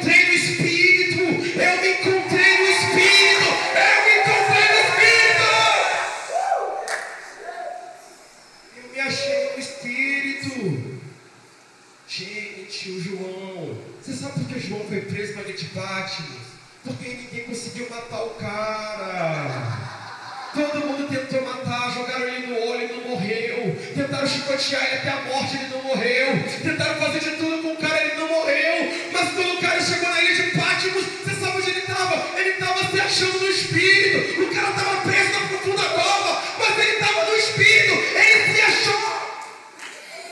matar 17.90 18.24
o 18.24 18.30
cara. 18.32 19.78
Todo 20.54 20.86
mundo 20.88 21.08
tentou 21.10 21.42
matar, 21.44 21.94
jogaram 21.94 22.28
ele 22.28 22.48
no 22.48 22.60
olho, 22.70 22.82
ele 22.82 22.94
não 22.94 23.10
morreu. 23.10 23.76
Tentaram 23.96 24.28
chicotear 24.28 24.84
ele 24.86 24.96
até 24.96 25.10
a 25.10 25.22
morte, 25.22 25.56
ele 25.56 25.68
não 25.68 25.84
morreu. 25.84 26.44
Tentaram 26.64 26.96
fazer 26.96 27.20
de 27.20 27.32
tudo 27.38 27.62
com 27.62 27.74
o 27.74 27.78
cara, 27.78 28.04
ele 28.04 28.16
não 28.16 28.28
morreu. 28.28 29.10
Mas 29.12 29.32
quando 29.34 29.54
o 29.54 29.62
cara 29.62 29.82
chegou 29.82 30.10
na 30.10 30.22
ilha 30.22 30.36
de 30.36 30.58
Pátimos, 30.58 31.04
você 31.04 31.36
sabe 31.36 31.58
onde 31.58 31.70
ele 31.70 31.80
estava? 31.80 32.40
Ele 32.40 32.50
estava 32.50 32.84
se 32.90 33.00
achando 33.00 33.40
no 33.40 33.48
espírito. 33.48 34.42
O 34.42 34.56
cara 34.56 34.70
estava 34.70 35.02
preso 35.02 35.32
na 35.32 35.48
profunda 35.48 35.84
cova, 35.84 36.44
mas 36.58 36.80
ele 36.80 36.92
estava 36.92 37.26
no 37.26 37.36
espírito. 37.36 37.94
Ele 37.94 38.54
se 38.54 38.62
achou. 38.62 39.18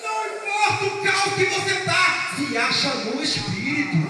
Não 0.01 0.25
importa 0.37 0.85
o 0.85 1.03
caos 1.03 1.33
que 1.35 1.45
você 1.45 1.73
está, 1.75 2.31
se 2.35 2.57
acha 2.57 2.89
no 2.95 3.23
espírito. 3.23 4.04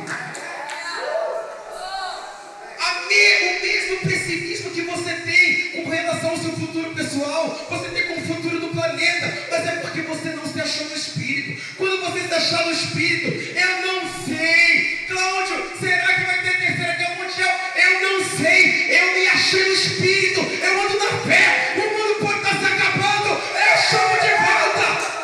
O 3.16 3.62
mesmo 3.62 3.98
pessimismo 4.00 4.72
que 4.72 4.82
você 4.82 5.14
tem 5.14 5.84
com 5.84 5.90
relação 5.90 6.32
ao 6.32 6.38
seu 6.38 6.52
futuro 6.52 6.94
pessoal, 6.94 7.68
você 7.70 7.90
tem 7.90 8.08
com 8.08 8.22
o 8.22 8.26
futuro 8.26 8.60
do 8.60 8.68
planeta, 8.70 9.48
mas 9.50 9.68
é 9.68 9.72
porque 9.82 10.02
você 10.02 10.30
não 10.30 10.46
se 10.46 10.60
achou 10.60 10.88
no 10.88 10.96
Espírito. 10.96 11.62
Quando 11.78 12.02
você 12.02 12.28
se 12.28 12.34
achar 12.34 12.66
no 12.66 12.72
Espírito, 12.72 13.28
eu 13.28 13.86
não 13.86 14.26
sei, 14.26 15.06
Cláudio, 15.08 15.72
será 15.80 16.14
que 16.14 16.24
vai 16.26 16.42
ter 16.42 16.58
terceira 16.58 16.94
guerra 16.96 17.16
mundial? 17.16 17.60
Eu 17.76 18.02
não 18.02 18.38
sei, 18.38 18.98
eu 19.00 19.14
me 19.14 19.28
achei 19.28 19.64
no 19.64 19.74
Espírito, 19.74 20.40
eu 20.42 20.82
ando 20.82 20.98
na 21.00 21.18
fé, 21.20 21.74
o 21.78 21.80
mundo 21.80 22.20
pode 22.20 22.38
estar 22.40 22.60
se 22.60 22.66
acabando, 22.66 23.30
eu 23.30 23.78
chamo 23.90 24.16
de 24.22 24.30
volta. 24.46 25.16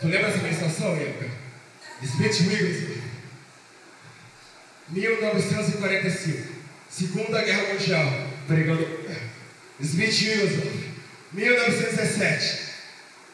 Tu 0.00 0.06
lembra 0.08 0.28
essa 0.28 0.38
ministração, 0.38 0.94
época? 0.94 1.30
Smith 2.02 2.40
Wigglesworth. 2.48 3.02
1945. 4.90 6.54
Segunda 6.96 7.42
Guerra 7.42 7.74
Mundial. 7.74 8.10
Pregando. 8.46 8.88
Smith 9.82 10.18
Wigglesworth. 10.18 10.86
1917. 11.34 12.58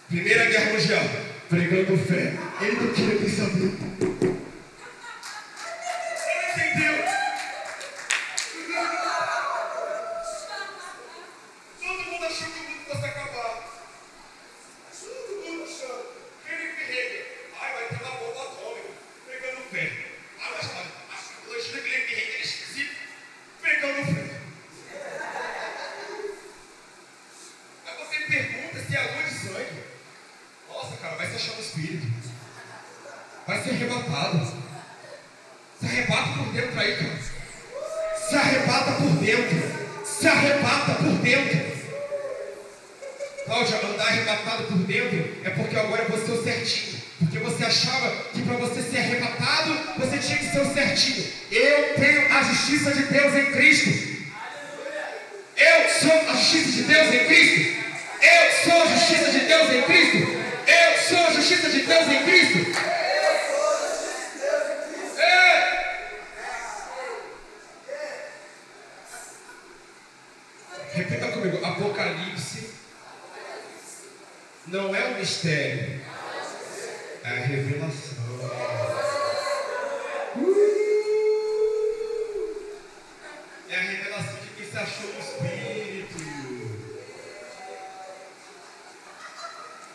Primeira 0.08 0.46
Guerra 0.46 0.72
Mundial. 0.72 1.04
Pregando 1.48 1.96
fé. 1.96 2.34
Ele 2.60 2.76
não 2.80 2.92
queria 2.92 3.22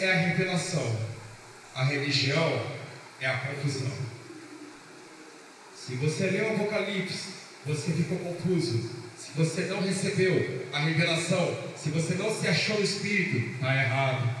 é 0.00 0.12
a 0.12 0.16
revelação, 0.16 0.98
a 1.74 1.84
religião 1.84 2.66
é 3.20 3.26
a 3.26 3.38
confusão. 3.38 3.92
Se 5.74 5.94
você 5.94 6.26
leu 6.30 6.48
o 6.48 6.54
Apocalipse, 6.54 7.28
você 7.64 7.92
ficou 7.92 8.18
confuso. 8.18 8.90
Se 9.16 9.30
você 9.36 9.62
não 9.62 9.80
recebeu 9.80 10.66
a 10.72 10.80
revelação, 10.80 11.56
se 11.76 11.90
você 11.90 12.14
não 12.14 12.34
se 12.34 12.48
achou 12.48 12.76
no 12.76 12.84
Espírito, 12.84 13.54
está 13.54 13.74
errado. 13.74 14.36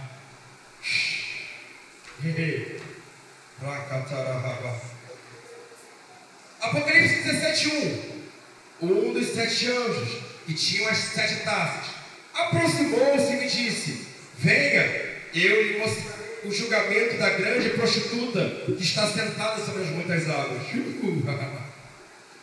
Apocalipse 6.60 7.22
17, 7.22 7.68
1. 8.82 8.86
Um 8.86 9.12
dos 9.12 9.28
sete 9.28 9.70
anjos, 9.70 10.18
que 10.46 10.54
tinham 10.54 10.88
as 10.88 10.98
sete 10.98 11.44
taças, 11.44 11.94
aproximou-se 12.34 13.32
e 13.32 13.36
me 13.36 13.48
disse: 13.48 14.06
Venha, 14.38 15.05
eu 15.34 15.62
lhe 15.62 15.78
mostrarei 15.78 16.16
o 16.44 16.52
julgamento 16.52 17.18
da 17.18 17.30
grande 17.30 17.70
prostituta 17.70 18.62
que 18.66 18.82
está 18.82 19.06
sentada 19.06 19.64
sobre 19.64 19.82
as 19.82 19.90
muitas 19.90 20.30
águas. 20.30 20.62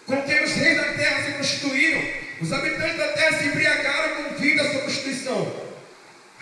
Com 0.05 0.21
quem 0.23 0.43
os 0.43 0.51
reis 0.51 0.77
da 0.77 0.93
terra 0.93 1.23
se 1.23 1.31
prostituíram, 1.31 2.03
os 2.41 2.51
habitantes 2.51 2.97
da 2.97 3.07
terra 3.13 3.37
se 3.37 3.47
embriagaram 3.47 4.23
com 4.23 4.35
vinho 4.35 4.57
da 4.57 4.69
sua 4.69 4.81
prostituição. 4.81 5.63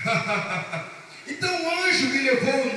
então 1.28 1.64
o 1.64 1.86
anjo 1.86 2.08
me 2.08 2.24
levou 2.24 2.66
no 2.66 2.74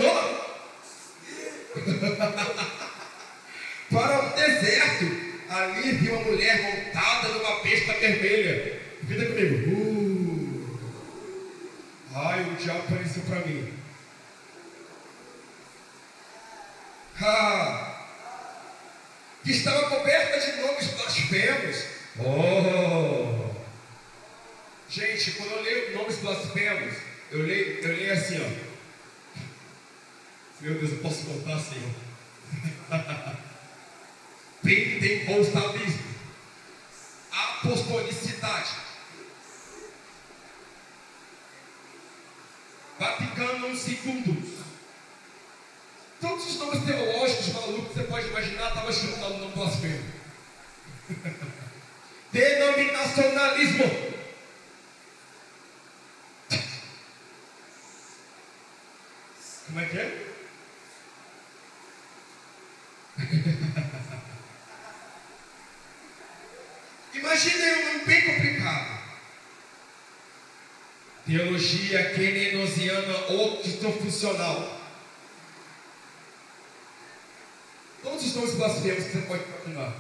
para 3.90 4.26
o 4.26 4.30
deserto. 4.36 5.34
Ali 5.48 5.92
vi 5.92 6.10
uma 6.10 6.20
mulher 6.22 6.62
montada 6.62 7.28
numa 7.28 7.62
besta 7.62 7.94
vermelha. 7.94 8.80
Vida 9.02 9.24
comigo. 9.26 9.70
Uh. 9.70 10.03
Ai, 12.14 12.44
o 12.44 12.54
diabo 12.54 12.78
apareceu 12.78 13.24
para 13.24 13.40
mim. 13.40 13.76
Ah, 17.20 18.06
que 19.42 19.50
estava 19.50 19.88
coberta 19.88 20.38
de 20.38 20.60
nomes 20.62 20.86
blasfemos. 20.92 21.84
Oh! 22.20 23.52
Gente, 24.88 25.32
quando 25.32 25.50
eu 25.52 25.62
leio 25.62 25.96
nomes 25.96 26.18
blasfemos, 26.18 26.94
eu 27.32 27.42
leio, 27.42 27.80
eu 27.80 27.96
leio 27.96 28.12
assim, 28.12 28.40
ó. 28.40 28.48
Meu 30.60 30.74
Deus, 30.74 30.92
eu 30.92 30.98
posso 30.98 31.24
contar 31.24 31.54
assim, 31.54 31.82
ó. 32.92 33.34
Pentecostalismo, 34.62 36.14
apostolicidade, 37.32 38.70
Segundos. 43.78 44.64
Todos 46.20 46.46
os 46.46 46.58
nomes 46.58 46.84
teológicos 46.84 47.52
malucos 47.52 47.88
que 47.88 47.94
você 47.94 48.04
pode 48.04 48.28
imaginar 48.28 48.68
estavam 48.68 49.20
lá 49.20 49.28
no 49.38 49.50
blasfemo. 49.50 50.04
Denominacionalismo. 52.32 54.14
Como 59.66 59.80
é 59.80 59.86
que 59.86 59.98
é? 59.98 60.24
Imagina 67.14 67.64
um 67.64 67.84
nome 67.84 68.04
bem 68.04 68.22
complicado. 68.22 68.94
Teologia 71.26 72.12
kenenosiana 72.12 73.32
octofuncional. 73.32 74.80
Todos 78.02 78.26
os 78.26 78.34
nomes 78.34 78.54
blasfemos 78.56 79.04
que 79.04 79.12
você 79.12 79.18
pode 79.20 79.42
imaginar. 79.44 79.94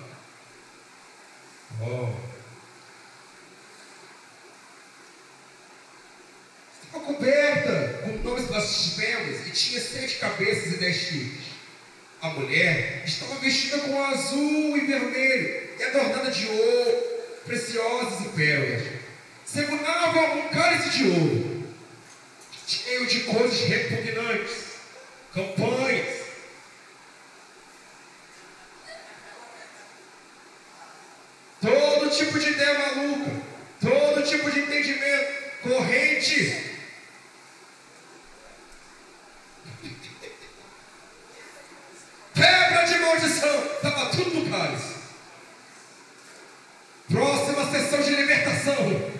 Oh. 1.80 2.12
Ficou 6.82 7.00
coberta 7.00 8.02
com 8.04 8.10
nomes 8.18 8.44
blasfemos 8.48 9.46
e 9.46 9.50
tinha 9.50 9.80
sete 9.80 10.16
cabeças 10.16 10.74
e 10.74 10.76
dez 10.76 10.96
chifres. 10.96 11.54
A 12.20 12.28
mulher 12.28 13.02
estava 13.06 13.36
vestida 13.36 13.78
com 13.78 14.04
azul 14.04 14.76
e 14.76 14.86
vermelho 14.86 15.70
e 15.78 15.82
adornada 15.84 16.30
de 16.30 16.46
ouro, 16.46 17.02
preciosas 17.46 18.26
e 18.26 18.28
pérolas 18.28 18.93
segurava 19.54 20.20
um 20.34 20.48
cálice 20.48 20.90
de 20.90 21.10
ouro. 21.10 21.64
cheio 22.66 23.06
de 23.06 23.20
coisas 23.20 23.60
repugnantes, 23.60 24.64
campanhas. 25.32 26.24
Todo 31.60 32.10
tipo 32.10 32.38
de 32.38 32.50
ideia 32.50 32.78
maluca, 32.78 33.30
todo 33.80 34.22
tipo 34.22 34.50
de 34.50 34.60
entendimento, 34.60 35.60
corrente. 35.62 36.74
Quebra 42.34 42.84
de 42.84 42.98
maldição, 42.98 43.64
estava 43.76 44.10
tudo 44.10 44.30
no 44.30 44.50
cálice. 44.50 44.94
Próxima 47.08 47.70
sessão 47.70 48.02
de 48.02 48.16
libertação. 48.16 49.14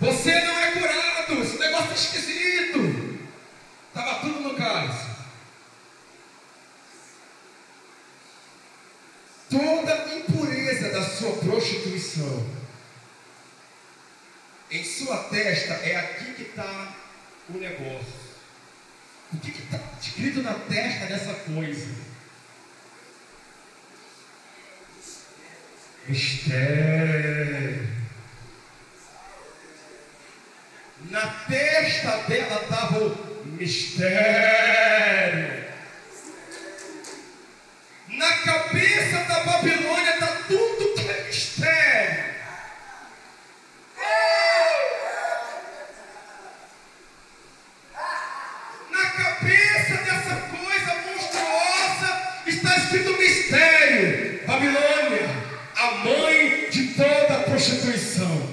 Você 0.00 0.40
não 0.40 0.58
é 0.58 0.70
curado, 0.72 1.42
esse 1.42 1.58
negócio 1.58 1.90
é 1.90 1.94
esquisito. 1.94 3.18
Estava 3.88 4.20
tudo 4.20 4.40
no 4.40 4.54
cálice. 4.56 5.12
Toda 9.50 10.14
impureza 10.14 10.90
da 10.90 11.02
sua 11.02 11.36
prostituição 11.36 12.62
em 14.72 14.82
sua 14.82 15.18
testa 15.24 15.74
é 15.74 15.96
aqui 15.96 16.32
que 16.32 16.42
está 16.44 16.96
o 17.50 17.58
negócio. 17.58 18.22
O 19.30 19.36
que 19.36 19.50
está 19.50 19.78
escrito 20.00 20.42
na 20.42 20.54
testa 20.54 21.06
dessa 21.06 21.34
coisa? 21.34 21.88
Mistério. 26.08 27.86
Na 31.10 31.26
testa 31.52 32.16
dela 32.28 32.62
estava 32.62 32.98
o 32.98 33.16
mistério. 33.58 34.72
Na 38.08 38.32
cabeça 38.38 39.18
da 39.28 39.40
Babilônia 39.44 40.14
está 40.14 40.28
tudo 40.48 40.94
que 40.94 41.08
é 41.10 41.24
mistério. 41.24 42.32
Na 48.90 49.10
cabeça 49.10 49.96
dessa 50.04 50.36
coisa 50.50 50.94
monstruosa 51.06 52.42
está 52.46 52.76
escrito 52.76 53.16
mistério. 53.18 54.46
Babilônia, 54.46 55.28
a 55.76 55.90
mãe 56.04 56.68
de 56.70 56.88
toda 56.94 57.38
a 57.38 57.42
prostituição. 57.44 58.52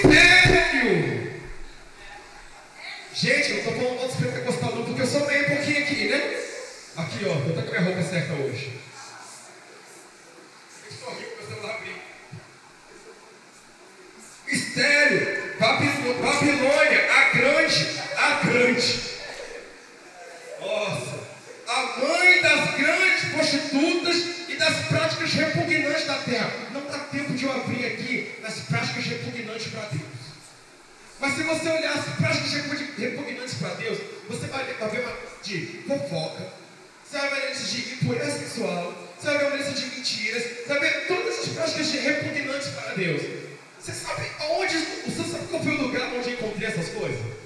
Mistério! 0.00 1.30
Gente, 3.14 3.50
eu 3.50 3.56
não 3.56 3.58
estou 3.58 3.74
falando 3.74 3.96
mal 3.98 4.08
despretecostal 4.08 4.74
não, 4.74 4.84
porque 4.84 5.02
eu 5.02 5.06
sou 5.06 5.26
meio 5.26 5.46
pouquinho 5.46 5.78
aqui, 5.84 6.08
né? 6.08 6.18
Aqui, 6.96 7.24
ó, 7.26 7.28
eu 7.28 7.48
estou 7.48 7.62
com 7.62 7.68
a 7.68 7.80
minha 7.80 7.94
roupa 7.94 8.02
certa 8.02 8.32
hoje. 8.34 8.72
Eu 10.86 10.92
sorri 10.96 11.24
com 11.24 11.36
meu 11.42 11.48
celular 11.48 11.74
abrir. 11.76 11.96
Mistério! 14.46 15.40
Babilô- 15.60 16.14
Babilônia, 16.14 17.12
a 17.12 17.24
grande, 17.36 18.00
a 18.16 18.30
grande. 18.44 19.00
Nossa! 20.60 21.20
A 21.68 21.82
mãe 22.00 22.42
das 22.42 22.74
grandes 22.74 23.24
prostitutas 23.32 24.16
e 24.48 24.56
das 24.56 24.86
práticas 24.86 25.32
repugnantes 25.34 26.06
da 26.06 26.14
terra. 26.14 26.50
Não 26.72 26.84
dá 26.86 26.98
tempo 26.98 27.32
de 27.34 27.44
eu 27.44 27.52
abrir 27.52 27.86
aqui 27.86 28.34
nas 28.42 28.54
práticas 28.60 29.04
repugnantes 29.04 29.68
para 29.68 29.82
Deus. 29.82 30.02
Mas 31.20 31.34
se 31.34 31.42
você 31.42 31.68
olhar 31.68 31.92
as 31.92 32.04
práticas 32.16 32.52
repu- 32.52 33.00
repugnantes 33.00 33.54
para 33.54 33.74
Deus, 33.74 33.98
você 34.28 34.46
vai 34.46 34.64
ver 34.64 34.74
vai 34.78 34.88
ver 34.90 35.00
uma 35.00 35.12
lista 35.12 35.38
de 35.44 35.66
fofoca, 35.86 36.48
você 37.04 37.18
vai 37.18 37.28
ver 37.30 37.36
uma 37.36 37.46
lista 37.50 37.64
de 37.68 37.92
impureza 37.94 38.38
sexual, 38.38 38.94
você 39.18 39.26
vai 39.26 39.38
ver 39.38 39.46
uma 39.46 39.56
lista 39.56 39.72
de 39.72 39.86
mentiras, 39.86 40.42
você 40.42 40.64
vai 40.66 40.80
ver 40.80 41.06
todas 41.06 41.38
as 41.40 41.48
práticas 41.48 41.92
de 41.92 41.98
repugnantes 41.98 42.68
para 42.68 42.94
Deus. 42.94 43.22
Você 43.78 43.92
sabe 43.92 44.26
aonde, 44.40 44.76
você 45.06 45.30
sabe 45.30 45.46
qual 45.48 45.62
foi 45.62 45.72
o 45.72 45.82
lugar 45.82 46.12
onde 46.14 46.30
eu 46.32 46.38
coisas? 47.00 47.40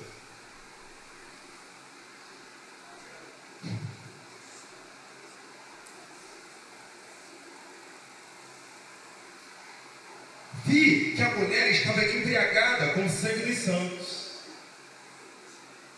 Vi 10.65 11.15
que 11.15 11.23
a 11.23 11.31
mulher 11.37 11.71
estava 11.71 12.05
embriagada 12.05 12.95
com 12.95 13.09
sangue 13.09 13.47
dos 13.47 13.59
santos. 13.59 14.25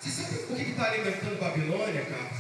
Você 0.01 0.11
sabe 0.11 0.53
o 0.53 0.57
que 0.57 0.71
está 0.71 0.91
alimentando 0.91 1.41
Babilônia, 1.41 2.05
cara? 2.05 2.36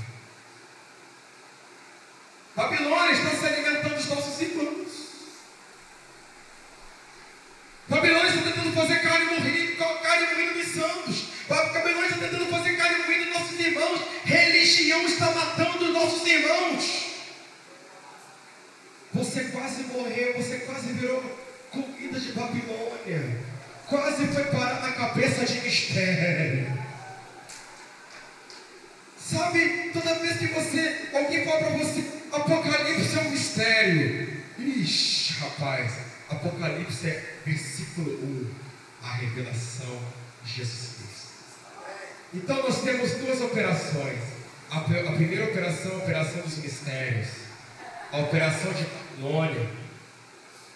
Nossos 16.07 16.27
irmãos. 16.27 17.07
Você 19.15 19.45
quase 19.45 19.83
morreu, 19.85 20.35
você 20.37 20.59
quase 20.61 20.93
virou 20.93 21.23
comida 21.71 22.21
de 22.21 22.33
Babilônia. 22.33 23.45
Quase 23.89 24.27
foi 24.29 24.45
parar 24.45 24.81
na 24.83 24.93
cabeça 24.93 25.45
de 25.45 25.61
mistério. 25.61 26.87
Sabe, 29.19 29.91
toda 29.93 30.15
vez 30.21 30.39
que 30.39 30.47
você, 30.47 31.09
alguém 31.13 31.45
fala 31.45 31.59
para 31.59 31.79
você, 31.79 32.05
Apocalipse 32.33 33.19
é 33.19 33.23
um 33.23 33.31
mistério. 33.31 34.43
Ixi, 34.59 35.33
rapaz, 35.41 35.93
Apocalipse 36.29 37.09
é 37.09 37.35
versículo 37.45 38.13
1, 39.03 39.07
a 39.07 39.13
revelação 39.15 40.01
de 40.45 40.53
Jesus 40.53 40.95
Cristo. 40.95 41.27
Então 42.35 42.63
nós 42.63 42.83
temos 42.83 43.13
duas 43.15 43.41
operações. 43.41 44.36
A, 44.71 44.79
a 44.79 45.13
primeira 45.13 45.45
operação 45.45 45.93
a 45.93 45.99
operação 45.99 46.43
dos 46.43 46.59
mistérios. 46.59 47.29
A 48.13 48.19
operação 48.19 48.73
de 48.73 48.85
Babilônia. 48.85 49.69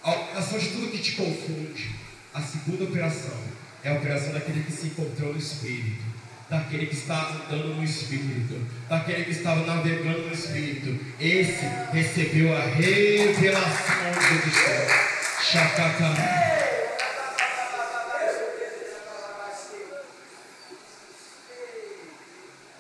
A 0.03 0.11
operação 0.13 0.59
de 0.59 0.69
tudo 0.69 0.91
que 0.91 0.99
te 0.99 1.13
confunde. 1.13 1.91
A 2.33 2.41
segunda 2.41 2.85
operação 2.85 3.37
é 3.83 3.91
a 3.91 3.95
operação 3.95 4.33
daquele 4.33 4.63
que 4.63 4.73
se 4.73 4.87
encontrou 4.87 5.33
no 5.33 5.39
Espírito. 5.39 6.05
Daquele 6.49 6.87
que 6.87 6.95
está 6.95 7.31
andando 7.31 7.77
no 7.77 7.85
Espírito. 7.85 8.55
Daquele 8.89 9.25
que 9.25 9.33
estava 9.33 9.67
navegando 9.67 10.23
no 10.23 10.33
Espírito. 10.33 10.99
Esse 11.19 11.67
recebeu 11.93 12.57
a 12.57 12.67
revelação 12.67 14.13
do 14.13 14.51
céu. 14.51 14.87
Chacata. 15.43 16.70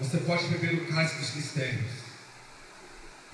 Você 0.00 0.16
pode 0.18 0.46
beber 0.48 0.74
o 0.74 0.86
cálice 0.86 1.16
dos 1.16 1.34
mistérios 1.34 1.90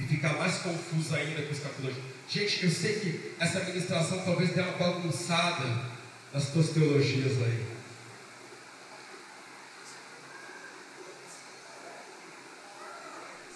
e 0.01 0.03
ficar 0.03 0.35
mais 0.35 0.57
confuso 0.59 1.15
ainda 1.15 1.43
com 1.43 1.53
os 1.53 1.61
capítulos. 1.61 1.97
Gente, 2.29 2.65
eu 2.65 2.71
sei 2.71 2.99
que 2.99 3.35
essa 3.39 3.61
ministração 3.61 4.25
talvez 4.25 4.51
dê 4.51 4.61
uma 4.61 4.73
bagunçada 4.73 5.91
nas 6.33 6.51
tuas 6.51 6.71
teologias 6.71 7.41
aí. 7.41 7.67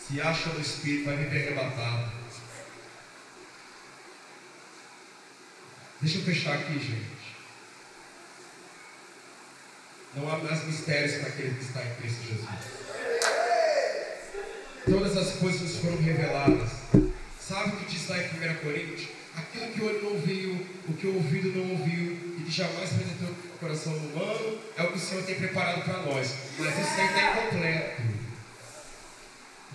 Se 0.06 0.20
acha 0.20 0.48
no 0.50 0.60
Espírito, 0.60 1.06
vai 1.06 1.16
viver 1.16 1.48
arrebatado. 1.48 2.12
Deixa 6.00 6.18
eu 6.18 6.24
fechar 6.24 6.54
aqui, 6.54 6.74
gente. 6.74 7.20
Não 10.14 10.32
há 10.32 10.38
mais 10.38 10.64
mistérios 10.64 11.16
para 11.16 11.28
aquele 11.28 11.54
que 11.54 11.64
está 11.64 11.84
em 11.84 11.94
Cristo 11.96 12.22
Jesus. 12.26 12.80
Todas 14.90 15.16
as 15.16 15.36
coisas 15.36 15.60
nos 15.62 15.76
foram 15.76 16.02
reveladas. 16.02 16.70
Sabe 17.40 17.70
o 17.70 17.76
que 17.76 17.92
diz 17.92 18.08
lá 18.08 18.18
em 18.18 18.26
1 18.26 18.54
Coríntios? 18.62 19.08
Aquilo 19.36 19.72
que 19.72 19.80
o 19.80 19.86
olho 19.86 20.02
não 20.02 20.20
viu, 20.20 20.66
o 20.88 20.92
que 20.92 21.06
o 21.06 21.14
ouvido 21.14 21.56
não 21.56 21.70
ouviu 21.70 22.12
e 22.38 22.42
que 22.44 22.50
jamais 22.50 22.90
penetrou 22.90 23.30
no 23.30 23.58
coração 23.58 23.92
humano 23.96 24.58
é 24.76 24.82
o 24.82 24.88
que 24.88 24.98
o 24.98 25.00
Senhor 25.00 25.24
tem 25.24 25.36
preparado 25.36 25.84
para 25.84 26.02
nós. 26.02 26.34
Mas 26.58 26.78
isso 26.78 27.00
aí 27.00 27.06
está 27.06 27.38
incompleto. 27.38 28.02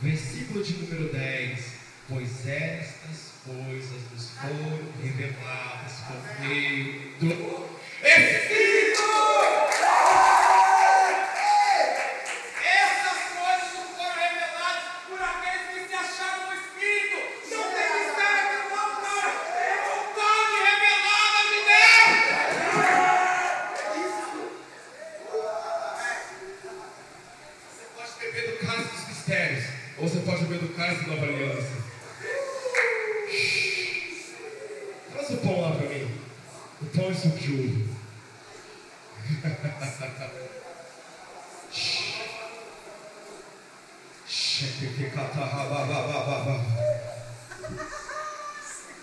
Versículo 0.02 0.64
de 0.64 0.74
número 0.74 1.14
10. 1.14 1.66
Pois 2.08 2.48
estas 2.48 3.32
coisas 3.44 4.02
nos 4.14 4.30
foram 4.32 4.92
reveladas 5.02 5.94
por 6.08 6.46
meio 6.46 7.12
do 7.20 7.28
Espírito. 8.04 9.02
Essas 12.64 13.20
coisas 13.34 13.74
não 13.74 13.88
foram 13.96 14.16
reveladas 14.16 14.84
por 15.10 15.22
aqueles 15.22 15.68
que 15.74 15.88
se 15.88 15.96
acharam 15.96 16.48
no 16.48 16.54
Espírito. 16.54 17.26
mistérios. 29.26 29.66
Ou 29.98 30.08
você 30.08 30.20
pode 30.20 30.46
beber 30.46 30.60
do 30.60 30.74
cálice 30.76 31.02
da 31.02 31.08
nova 31.08 31.26
aliança. 31.26 31.72
Traz 35.12 35.30
o 35.32 35.38
pão 35.38 35.62
lá 35.62 35.72
para 35.72 35.88
mim. 35.88 36.22
O 36.82 36.86
pão 36.86 37.12
e 37.12 37.16
suco 37.16 37.38
de 37.38 37.52
uva. 37.52 37.96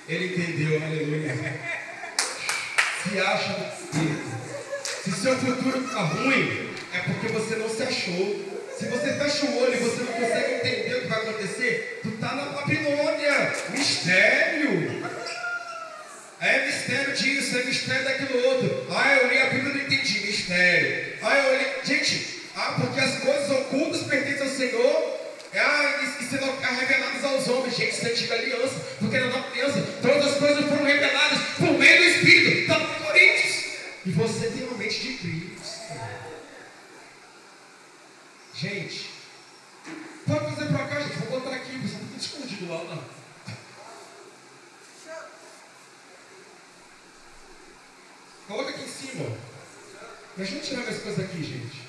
Ele 0.08 0.26
entendeu, 0.26 0.82
aleluia. 0.82 1.34
Se 3.02 3.18
acha 3.18 3.58
no 3.58 3.66
Espírito. 3.66 4.42
Se 5.02 5.10
seu 5.10 5.36
futuro 5.36 5.84
está 5.84 6.02
ruim, 6.02 6.74
é 6.92 6.98
porque 7.00 7.28
você 7.28 7.56
não 7.56 7.68
se 7.68 7.82
achou. 7.82 8.52
Se 8.82 8.88
você 8.88 9.12
fecha 9.12 9.46
o 9.46 9.62
olho 9.62 9.74
e 9.74 9.76
você 9.76 10.02
não 10.02 10.12
consegue 10.12 10.54
entender 10.54 10.96
o 10.96 11.00
que 11.02 11.06
vai 11.06 11.18
acontecer, 11.20 12.00
tu 12.02 12.08
está 12.08 12.34
na 12.34 12.46
Babilônia. 12.46 13.52
Mistério. 13.70 15.02
É 16.40 16.66
mistério 16.66 17.14
disso, 17.14 17.58
é 17.58 17.62
mistério 17.62 18.04
daquilo 18.04 18.44
outro. 18.44 18.86
Ah, 18.90 19.14
eu 19.14 19.28
li 19.28 19.38
a 19.38 19.50
Bíblia 19.50 19.72
e 19.72 19.76
não 19.76 19.84
entendi. 19.84 20.26
Mistério. 20.26 21.14
Ah, 21.22 21.38
eu 21.38 21.58
li. 21.58 21.66
Gente, 21.84 22.42
ah, 22.56 22.74
porque 22.80 22.98
as 22.98 23.18
coisas 23.18 23.50
ocultas 23.52 24.02
pertencem 24.02 24.42
ao 24.42 24.48
Senhor. 24.48 25.20
Ah, 25.54 26.00
e, 26.02 26.24
e 26.24 26.28
serão 26.28 26.58
reveladas 26.58 27.24
aos 27.24 27.48
homens. 27.48 27.76
Gente, 27.76 27.92
isso 27.92 28.06
é 28.06 28.10
antiga 28.10 28.34
aliança. 28.34 28.80
Porque 28.98 29.18
na 29.20 29.26
nova 29.26 29.46
aliança, 29.46 29.80
todas 30.02 30.26
as 30.26 30.38
coisas 30.38 30.64
foram 30.64 30.84
reveladas 30.84 31.38
por 31.56 31.78
meio 31.78 31.98
do 31.98 32.04
Espírito. 32.04 32.58
Está 32.62 32.78
no 32.78 32.94
Coríntios. 33.06 33.64
E 34.06 34.10
você 34.10 34.46
tem 34.48 34.64
uma 34.64 34.76
mente 34.76 34.98
de 34.98 35.12
Cristo. 35.18 35.52
Gente, 38.62 39.10
pode 40.24 40.54
fazer 40.54 40.66
para 40.66 40.86
cá, 40.86 41.00
gente. 41.00 41.16
Vou 41.16 41.40
botar 41.40 41.56
aqui. 41.56 41.78
Você 41.78 41.96
não 41.96 42.04
está 42.04 42.16
escondido 42.16 42.68
lá, 42.68 42.84
não. 42.84 43.04
Coloca 48.46 48.70
aqui 48.70 48.82
em 48.84 48.86
cima. 48.86 49.36
Me 50.36 50.44
ajuda 50.44 50.60
a 50.60 50.62
tirar 50.62 50.80
minhas 50.82 51.02
coisas 51.02 51.16
daqui, 51.16 51.42
gente. 51.42 51.82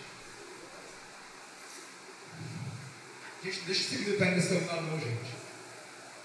Gente, 3.43 3.59
deixa 3.67 3.82
esse 3.82 4.17
perto 4.17 4.36
do 4.36 4.41
celular 4.41 4.82
não, 4.82 4.99
gente. 4.99 5.36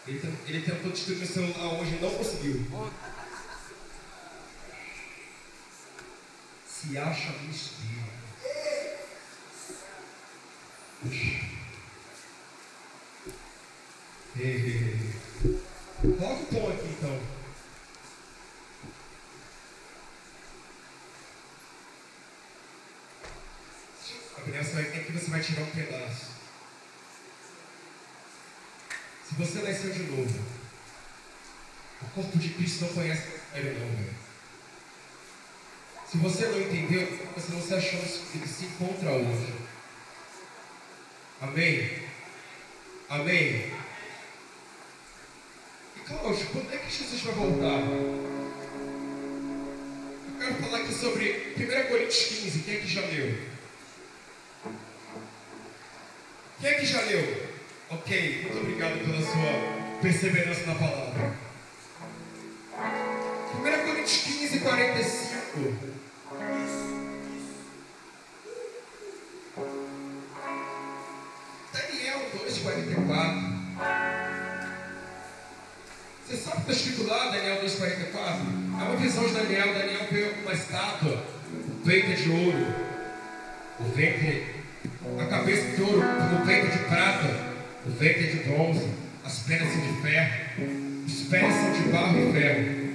Ele, 0.07 0.39
ele 0.47 0.63
tentou 0.63 0.93
destruir 0.93 1.19
meu 1.19 1.29
celular 1.29 1.79
hoje 1.79 1.95
e 1.95 2.01
não 2.01 2.11
conseguiu. 2.11 2.67
Se 6.67 6.97
acha 6.97 7.33
no 7.33 7.53
espírito. 11.05 11.59
Coloca 16.01 16.43
o 16.43 16.47
pão 16.47 16.69
aqui 16.71 16.89
então. 16.97 17.21
A 24.37 24.41
criança 24.41 24.73
vai, 24.73 24.83
aqui 24.83 25.13
você 25.13 25.31
vai 25.31 25.41
tirar 25.41 25.63
um 25.63 25.71
pedaço. 25.71 26.27
Se 29.29 29.35
você 29.35 29.63
nasceu 29.63 29.93
de 29.93 30.03
novo, 30.05 30.45
o 32.03 32.07
corpo 32.15 32.39
de 32.39 32.49
Cristo 32.51 32.85
não 32.85 32.95
conhece 32.95 33.41
ele 33.55 33.79
não, 33.79 33.89
velho. 33.97 34.15
Se 36.11 36.17
você 36.17 36.47
não 36.47 36.61
entendeu, 36.61 37.07
você 37.35 37.53
não 37.53 37.61
se 37.61 37.75
achou, 37.75 38.01
ele 38.01 38.47
se 38.47 38.65
encontra 38.65 39.13
hoje. 39.13 39.68
Amém? 41.41 41.89
Amém? 43.09 43.73
E 45.97 46.01
Cláudio, 46.05 46.47
quando 46.53 46.75
é 46.75 46.79
que 46.79 46.91
Jesus 46.91 47.23
vai 47.23 47.35
voltar? 47.35 47.81
Eu 50.27 50.39
quero 50.41 50.55
falar 50.55 50.79
aqui 50.79 50.93
sobre 50.93 51.55
1 51.57 51.89
Coríntios 51.89 52.25
15. 52.25 52.59
Quem 52.61 52.75
é 52.75 52.79
que 52.79 52.89
já 52.89 53.03
leu? 53.03 53.39
Quem 56.61 56.71
é 56.71 56.75
que 56.75 56.87
já 56.87 57.03
leu? 57.03 57.49
Ok, 57.91 58.43
muito 58.43 58.59
obrigado 58.59 58.99
pela 58.99 59.23
sua 59.23 60.01
perseverança 60.03 60.67
na 60.67 60.75
palavra. 60.75 61.37
1 63.55 63.87
Coríntios 63.87 64.23
15, 64.23 64.59
45. 64.59 66.08
Uma 80.11 80.55
estátua, 80.55 81.23
é 81.87 82.15
de 82.15 82.31
ouro, 82.31 82.67
o 83.79 83.85
ventre, 83.95 84.47
a 85.21 85.27
cabeça 85.27 85.77
de 85.77 85.83
ouro, 85.83 86.01
o 86.01 86.47
peito 86.47 86.67
de 86.73 86.79
prata, 86.85 87.29
o 87.85 87.91
ventre 87.91 88.27
de 88.29 88.37
bronze, 88.49 88.89
as 89.23 89.41
pernas 89.41 89.71
de 89.71 90.01
ferro, 90.01 91.05
os 91.07 91.23
pés 91.25 91.55
são 91.55 91.73
de 91.73 91.89
barro 91.91 92.19
e 92.19 92.33
ferro. 92.33 92.88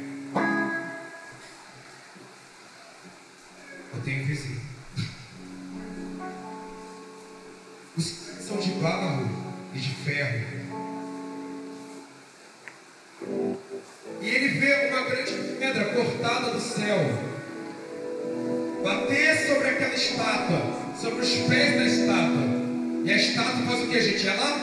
E 23.33 23.35
a 23.35 23.41
estátua 23.41 23.65
faz 23.65 23.81
o 23.81 23.87
que, 23.87 23.99
gente? 23.99 24.27
Ela, 24.27 24.47
ela 24.47 24.59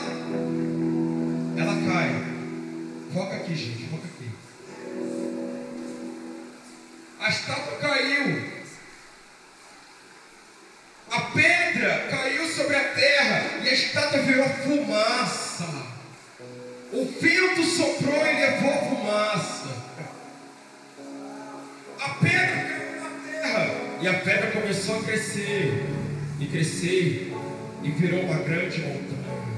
E 27.91 27.93
virou 27.93 28.21
uma 28.21 28.39
grande 28.39 28.79
montanha. 28.79 29.51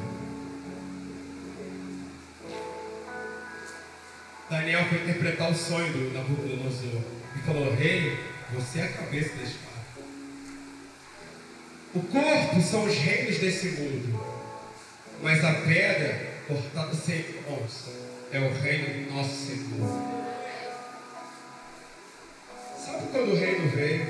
Daniel 4.49 4.85
foi 4.85 5.03
interpretar 5.03 5.51
o 5.51 5.55
sonho 5.55 5.93
do 5.93 6.13
Nabucodonosor. 6.13 7.01
E 7.35 7.39
falou: 7.45 7.75
Rei, 7.75 8.17
você 8.53 8.79
é 8.79 8.85
a 8.85 8.93
cabeça 8.93 9.35
da 9.35 9.43
espada. 9.43 9.73
O 11.93 12.01
corpo 12.01 12.59
são 12.59 12.85
os 12.85 12.95
reinos 12.95 13.37
desse 13.37 13.67
mundo. 13.67 14.19
Mas 15.21 15.45
a 15.45 15.53
pedra 15.53 16.33
cortado 16.47 16.95
sem 16.95 17.23
mãos, 17.47 17.89
é 18.31 18.39
o 18.39 18.51
reino 18.51 19.05
do 19.05 19.15
nosso 19.15 19.45
Senhor. 19.45 20.23
Sabe 22.83 23.07
quando 23.11 23.31
o 23.31 23.35
reino 23.35 23.69
veio? 23.69 24.07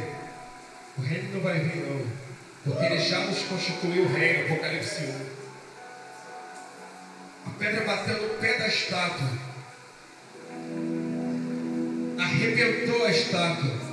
O 0.97 1.01
reino 1.01 1.33
não 1.33 1.41
vai 1.41 1.59
vir, 1.59 1.83
não, 1.83 2.22
porque 2.63 2.85
ele 2.85 2.99
já 2.99 3.19
nos 3.19 3.39
constituiu 3.39 4.05
o 4.05 4.13
reino, 4.13 4.45
Apocalipse 4.45 5.03
1. 5.03 5.43
A 7.45 7.49
pedra 7.59 7.83
bateu 7.83 8.21
no 8.21 8.29
pé 8.35 8.57
da 8.57 8.67
estátua, 8.67 9.29
arrebentou 12.17 13.05
a 13.05 13.11
estátua. 13.11 13.83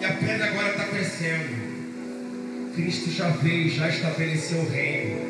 E 0.00 0.04
a 0.04 0.12
pedra 0.12 0.46
agora 0.46 0.70
está 0.70 0.84
crescendo. 0.84 1.68
Cristo 2.74 3.10
já 3.10 3.28
veio, 3.30 3.70
já 3.70 3.88
estabeleceu 3.88 4.58
o 4.58 4.70
reino. 4.70 5.28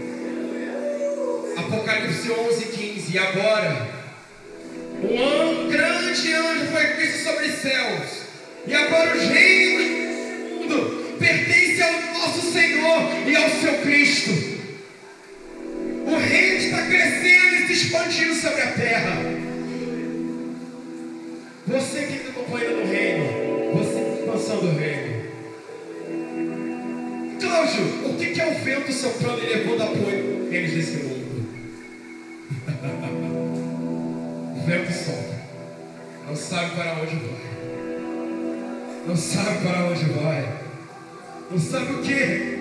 Apocalipse 1.57 2.30
11, 2.30 2.64
15. 2.66 3.12
E 3.12 3.18
agora, 3.18 3.89
um 5.03 5.68
grande 5.68 6.34
anjo 6.34 6.66
foi 6.66 6.86
visto 6.95 7.24
sobre 7.24 7.47
os 7.47 7.55
céus. 7.57 8.22
E 8.66 8.74
agora 8.74 9.16
os 9.16 9.22
reinos 9.22 10.08
nosso 12.29 12.53
Senhor 12.53 13.26
e 13.26 13.37
ao 13.37 13.49
seu 13.49 13.79
Cristo. 13.79 14.31
O 16.07 16.16
reino 16.16 16.57
está 16.57 16.83
crescendo 16.83 17.55
e 17.55 17.66
se 17.66 17.72
expandindo 17.72 18.35
sobre 18.35 18.62
a 18.62 18.72
terra. 18.72 19.16
Você 21.66 22.03
que 22.03 22.12
está 22.14 22.31
acompanhando 22.31 22.83
o 22.83 22.87
reino, 22.87 23.24
você 23.74 24.01
que 24.01 24.20
está 24.20 24.33
pensando 24.33 24.66
o 24.66 24.79
reino. 24.79 25.18
Cláudio, 27.41 27.85
o 28.07 28.16
que 28.16 28.41
é 28.41 28.47
o 28.47 28.64
vento 28.64 28.93
soprando 28.93 29.43
e 29.43 29.47
levando 29.47 29.83
apoio? 29.83 30.49
Eles 30.51 30.72
desse 30.72 30.97
mundo. 31.05 31.49
o 34.57 34.66
vento 34.66 34.93
sopra. 34.93 35.39
Não 36.26 36.37
sabe 36.37 36.74
para 36.74 36.93
onde 36.95 37.16
vai. 37.16 37.49
Não 39.07 39.16
sabe 39.16 39.59
para 39.62 39.85
onde 39.85 40.05
vai. 40.05 40.47
Não 41.51 41.59
sabe 41.59 41.92
o 41.94 42.03
que? 42.03 42.59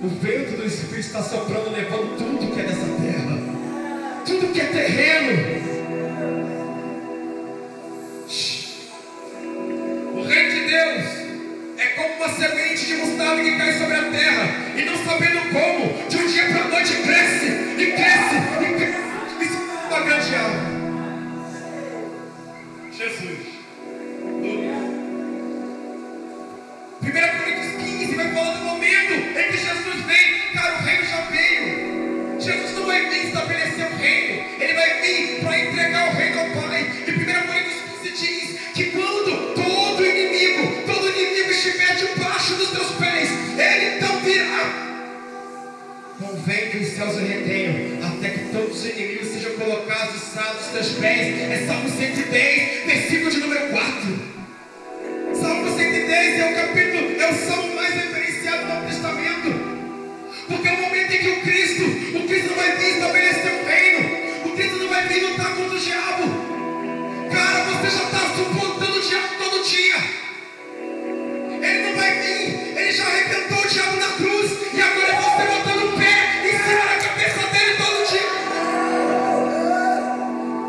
O 0.00 0.08
vento 0.08 0.56
do 0.56 0.64
Espírito 0.64 1.00
está 1.00 1.20
soprando, 1.20 1.72
levando 1.72 2.16
tudo 2.16 2.54
que 2.54 2.60
é 2.60 2.62
dessa 2.62 2.86
terra, 2.86 3.36
tudo 4.24 4.52
que 4.52 4.60
é 4.60 4.66
terreno. 4.66 5.57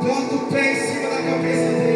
Bota 0.02 0.36
o 0.36 0.39
pé 0.52 0.72
em 0.72 0.76
cima 0.76 1.10
da 1.10 1.22
cabeça 1.22 1.72
dele. 1.74 1.89